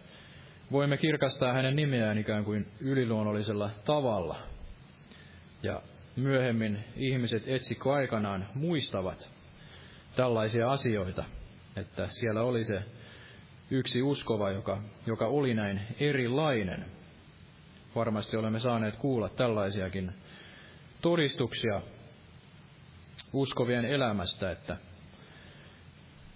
[0.72, 4.36] voimme kirkastaa hänen nimeään ikään kuin yliluonnollisella tavalla.
[5.62, 5.82] Ja
[6.16, 9.30] myöhemmin ihmiset etsikko aikanaan muistavat
[10.16, 11.24] tällaisia asioita,
[11.76, 12.82] että siellä oli se
[13.70, 16.84] yksi uskova, joka, joka oli näin erilainen.
[17.94, 20.12] Varmasti olemme saaneet kuulla tällaisiakin
[21.00, 21.80] todistuksia
[23.32, 24.76] uskovien elämästä, että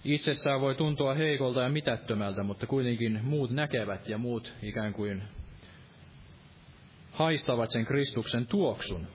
[0.03, 5.23] itsessään voi tuntua heikolta ja mitättömältä, mutta kuitenkin muut näkevät ja muut ikään kuin
[7.11, 9.07] haistavat sen Kristuksen tuoksun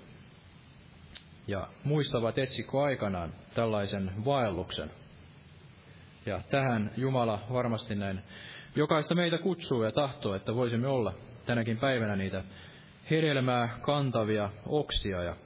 [1.47, 4.91] ja muistavat etsikko aikanaan tällaisen vaelluksen.
[6.27, 8.21] Ja tähän Jumala varmasti näin
[8.77, 11.15] jokaista meitä kutsuu ja tahtoo, että voisimme olla
[11.47, 12.45] tänäkin päivänä niitä
[13.11, 15.37] hedelmää kantavia oksia ja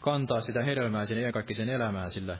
[0.00, 2.38] kantaa sitä hedelmää sinne iänkaikkisen elämään, sillä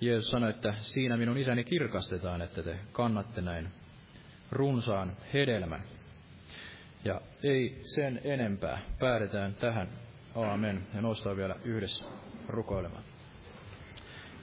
[0.00, 3.68] Jeesus sanoi, että siinä minun isäni kirkastetaan, että te kannatte näin
[4.50, 5.82] runsaan hedelmän.
[7.04, 8.78] Ja ei sen enempää.
[8.98, 9.88] Päädetään tähän.
[10.34, 10.86] Aamen.
[10.94, 12.08] Ja nostaa vielä yhdessä
[12.48, 13.02] rukoilemaan.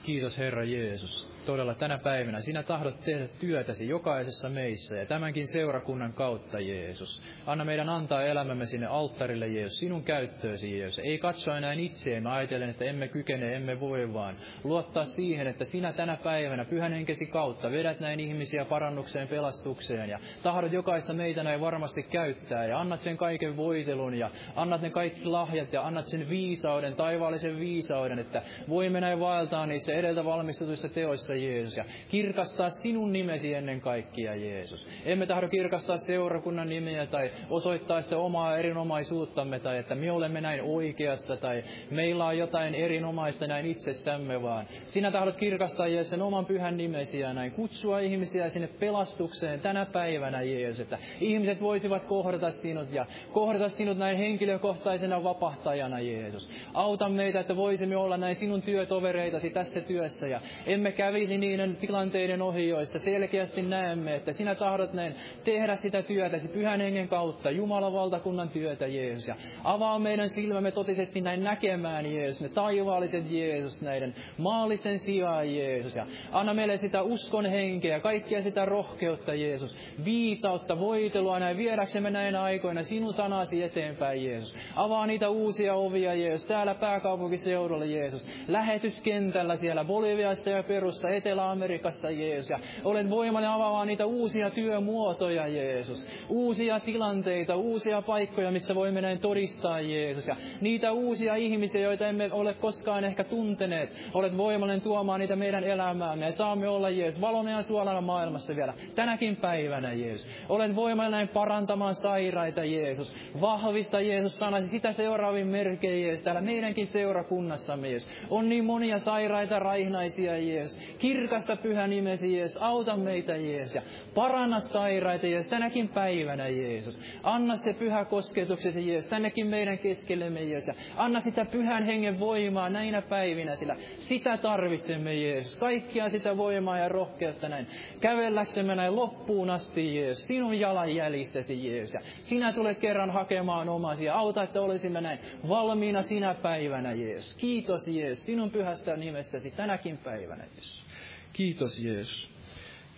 [0.02, 6.12] Kiitos Herra Jeesus todella tänä päivänä sinä tahdot tehdä työtäsi jokaisessa meissä ja tämänkin seurakunnan
[6.12, 7.22] kautta, Jeesus.
[7.46, 11.04] Anna meidän antaa elämämme sinne alttarille, Jeesus, sinun käyttöösi, Jeesus.
[11.04, 14.36] Ei katsoa enää itseemme ajatellen, että emme kykene, emme voi vaan.
[14.64, 20.18] Luottaa siihen, että sinä tänä päivänä pyhän henkesi kautta vedät näin ihmisiä parannukseen, pelastukseen ja
[20.42, 25.24] tahdot jokaista meitä näin varmasti käyttää ja annat sen kaiken voitelun ja annat ne kaikki
[25.24, 31.33] lahjat ja annat sen viisauden, taivaallisen viisauden, että voimme näin vaeltaa niissä edeltä valmistetuissa teoissa,
[31.34, 34.88] Jeesus, ja kirkastaa sinun nimesi ennen kaikkia, Jeesus.
[35.04, 40.62] Emme tahdo kirkastaa seurakunnan nimeä tai osoittaa sitä omaa erinomaisuuttamme tai että me olemme näin
[40.62, 46.46] oikeassa tai meillä on jotain erinomaista näin itsessämme, vaan sinä tahdot kirkastaa Jeesus sen oman
[46.46, 52.50] pyhän nimesi ja näin kutsua ihmisiä sinne pelastukseen tänä päivänä, Jeesus, että ihmiset voisivat kohdata
[52.50, 56.50] sinut ja kohdata sinut näin henkilökohtaisena vapahtajana, Jeesus.
[56.74, 61.76] Auta meitä, että voisimme olla näin sinun työtovereitasi tässä työssä ja emme kävisi kävisi niiden
[61.76, 65.14] tilanteiden ohi, joissa selkeästi näemme, että sinä tahdot näin
[65.44, 69.28] tehdä sitä työtäsi pyhän hengen kautta, Jumalan valtakunnan työtä, Jeesus.
[69.28, 75.96] Ja avaa meidän silmämme totisesti näin näkemään, Jeesus, ne taivaalliset Jeesus, näiden maallisten sijaan, Jeesus.
[75.96, 82.42] Ja anna meille sitä uskon henkeä, kaikkea sitä rohkeutta, Jeesus, viisautta, voitelua näin viedäksemme näinä
[82.42, 84.54] aikoina sinun sanasi eteenpäin, Jeesus.
[84.76, 88.26] Avaa niitä uusia ovia, Jeesus, täällä pääkaupunkiseudulla, Jeesus.
[88.48, 92.50] Lähetyskentällä siellä Boliviassa ja Perussa, Etelä-Amerikassa, Jeesus.
[92.50, 96.06] Ja olet voimallinen avaamaan niitä uusia työmuotoja, Jeesus.
[96.28, 100.28] Uusia tilanteita, uusia paikkoja, missä voimme näin todistaa, Jeesus.
[100.28, 104.10] Ja niitä uusia ihmisiä, joita emme ole koskaan ehkä tunteneet.
[104.14, 106.24] Olet voimallinen tuomaan niitä meidän elämäämme.
[106.24, 108.74] Ja saamme olla, Jeesus, valona ja suolana maailmassa vielä.
[108.94, 110.28] Tänäkin päivänä, Jeesus.
[110.48, 113.14] Olet voimallinen parantamaan sairaita, Jeesus.
[113.40, 116.22] Vahvista, Jeesus, sanasi sitä seuraavin merkejä, Jeesus.
[116.24, 118.08] Täällä meidänkin seurakunnassamme, Jeesus.
[118.30, 120.80] On niin monia sairaita, raihnaisia, Jeesus.
[121.04, 122.62] Kirkasta pyhä nimesi, Jeesus.
[122.62, 123.74] Auta meitä, Jeesus.
[123.74, 123.82] Ja
[124.14, 127.00] paranna sairaita, Jeesus, tänäkin päivänä, Jeesus.
[127.22, 130.68] Anna se pyhä kosketuksesi, Jeesus, tännekin meidän keskellemme, Jeesus.
[130.68, 135.56] Ja anna sitä pyhän hengen voimaa näinä päivinä, sillä sitä tarvitsemme, Jeesus.
[135.56, 137.66] Kaikkia sitä voimaa ja rohkeutta näin.
[138.00, 140.26] Kävelläksemme näin loppuun asti, Jeesus.
[140.26, 141.94] Sinun jalanjäljissäsi, Jeesus.
[141.94, 144.08] Ja sinä tulet kerran hakemaan omasi.
[144.08, 145.18] Auta, että olisimme näin
[145.48, 147.36] valmiina sinä päivänä, Jeesus.
[147.36, 150.93] Kiitos, Jeesus, sinun pyhästä nimestäsi tänäkin päivänä, Jeesus.
[151.34, 152.28] Kiitos Jeesus.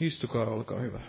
[0.00, 1.00] Istukaa, olkaa hyvä.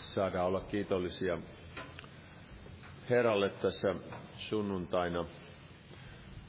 [0.00, 1.38] Saadaan olla kiitollisia
[3.10, 3.94] Herralle tässä
[4.38, 5.24] sunnuntaina.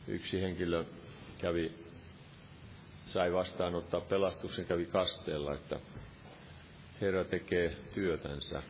[0.07, 0.85] Yksi henkilö
[1.41, 1.71] kävi,
[3.07, 5.79] sai vastaanottaa pelastuksen, kävi kasteella, että
[7.01, 8.63] Herra tekee työtänsä.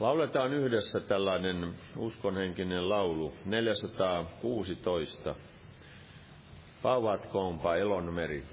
[0.00, 5.34] Lauletaan yhdessä tällainen uskonhenkinen laulu, 416.
[6.82, 8.44] Pauvatkoonpa elon meri.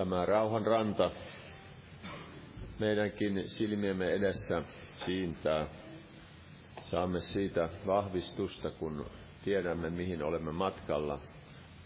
[0.00, 1.10] Tämä rauhan ranta
[2.78, 4.62] meidänkin silmiemme edessä
[5.06, 5.66] siintää.
[6.84, 9.06] Saamme siitä vahvistusta, kun
[9.44, 11.18] tiedämme, mihin olemme matkalla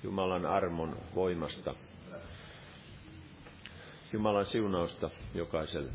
[0.02, 1.74] Jumalan armon voimasta.
[4.12, 5.90] Jumalan siunausta jokaiselle.